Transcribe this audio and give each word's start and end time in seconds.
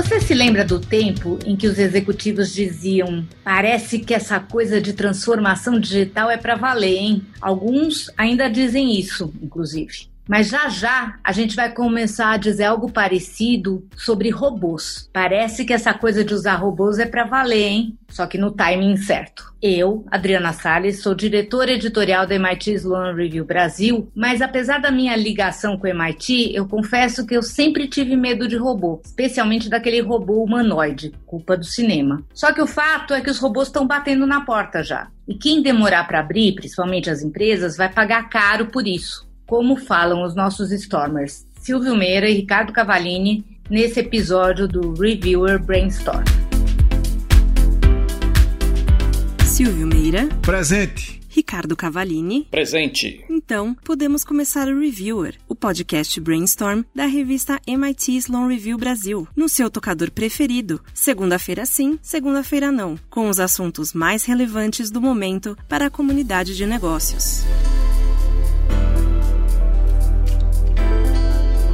Você 0.00 0.18
se 0.18 0.32
lembra 0.32 0.64
do 0.64 0.80
tempo 0.80 1.38
em 1.44 1.54
que 1.54 1.66
os 1.66 1.78
executivos 1.78 2.54
diziam: 2.54 3.22
parece 3.44 3.98
que 3.98 4.14
essa 4.14 4.40
coisa 4.40 4.80
de 4.80 4.94
transformação 4.94 5.78
digital 5.78 6.30
é 6.30 6.38
para 6.38 6.56
valer, 6.56 6.96
hein? 6.96 7.22
Alguns 7.38 8.10
ainda 8.16 8.48
dizem 8.48 8.98
isso, 8.98 9.30
inclusive. 9.42 10.08
Mas 10.28 10.48
já 10.48 10.68
já 10.68 11.18
a 11.24 11.32
gente 11.32 11.56
vai 11.56 11.72
começar 11.72 12.32
a 12.32 12.36
dizer 12.36 12.64
algo 12.64 12.90
parecido 12.90 13.86
sobre 13.96 14.30
robôs. 14.30 15.08
Parece 15.12 15.64
que 15.64 15.72
essa 15.72 15.92
coisa 15.92 16.24
de 16.24 16.34
usar 16.34 16.54
robôs 16.54 16.98
é 16.98 17.06
para 17.06 17.24
valer, 17.24 17.66
hein? 17.66 17.98
Só 18.08 18.26
que 18.26 18.38
no 18.38 18.50
timing 18.50 18.96
certo. 18.96 19.50
Eu, 19.62 20.04
Adriana 20.10 20.52
Salles, 20.52 21.02
sou 21.02 21.14
diretora 21.14 21.72
editorial 21.72 22.26
da 22.26 22.34
MIT 22.34 22.72
Sloan 22.72 23.14
Review 23.14 23.44
Brasil, 23.44 24.10
mas 24.14 24.40
apesar 24.40 24.78
da 24.78 24.90
minha 24.90 25.14
ligação 25.14 25.76
com 25.76 25.86
o 25.86 25.90
MIT, 25.90 26.52
eu 26.54 26.66
confesso 26.66 27.26
que 27.26 27.36
eu 27.36 27.42
sempre 27.42 27.86
tive 27.86 28.16
medo 28.16 28.48
de 28.48 28.56
robô, 28.56 29.00
especialmente 29.04 29.68
daquele 29.68 30.00
robô 30.00 30.42
humanoide, 30.42 31.12
culpa 31.26 31.56
do 31.56 31.64
cinema. 31.64 32.24
Só 32.32 32.52
que 32.52 32.62
o 32.62 32.66
fato 32.66 33.12
é 33.12 33.20
que 33.20 33.30
os 33.30 33.38
robôs 33.38 33.68
estão 33.68 33.86
batendo 33.86 34.26
na 34.26 34.40
porta 34.40 34.82
já. 34.82 35.08
E 35.28 35.34
quem 35.34 35.62
demorar 35.62 36.04
para 36.08 36.20
abrir, 36.20 36.54
principalmente 36.54 37.10
as 37.10 37.22
empresas, 37.22 37.76
vai 37.76 37.88
pagar 37.88 38.28
caro 38.28 38.66
por 38.66 38.86
isso 38.86 39.29
como 39.50 39.74
falam 39.74 40.22
os 40.22 40.36
nossos 40.36 40.70
Stormers, 40.70 41.44
Silvio 41.60 41.96
Meira 41.96 42.30
e 42.30 42.34
Ricardo 42.34 42.72
Cavallini, 42.72 43.44
nesse 43.68 43.98
episódio 43.98 44.68
do 44.68 44.94
Reviewer 44.94 45.60
Brainstorm. 45.60 46.22
Silvio 49.44 49.88
Meira. 49.88 50.28
Presente. 50.40 51.20
Ricardo 51.28 51.76
Cavallini. 51.76 52.46
Presente. 52.48 53.24
Então, 53.28 53.74
podemos 53.84 54.22
começar 54.22 54.68
o 54.68 54.78
Reviewer, 54.78 55.34
o 55.48 55.56
podcast 55.56 56.20
Brainstorm 56.20 56.82
da 56.94 57.06
revista 57.06 57.58
MIT 57.66 58.18
Sloan 58.18 58.46
Review 58.46 58.78
Brasil, 58.78 59.26
no 59.34 59.48
seu 59.48 59.68
tocador 59.68 60.12
preferido. 60.12 60.80
Segunda-feira 60.94 61.66
sim, 61.66 61.98
segunda-feira 62.00 62.70
não, 62.70 62.96
com 63.10 63.28
os 63.28 63.40
assuntos 63.40 63.92
mais 63.92 64.24
relevantes 64.24 64.92
do 64.92 65.00
momento 65.00 65.58
para 65.68 65.86
a 65.86 65.90
comunidade 65.90 66.56
de 66.56 66.66
negócios. 66.66 67.44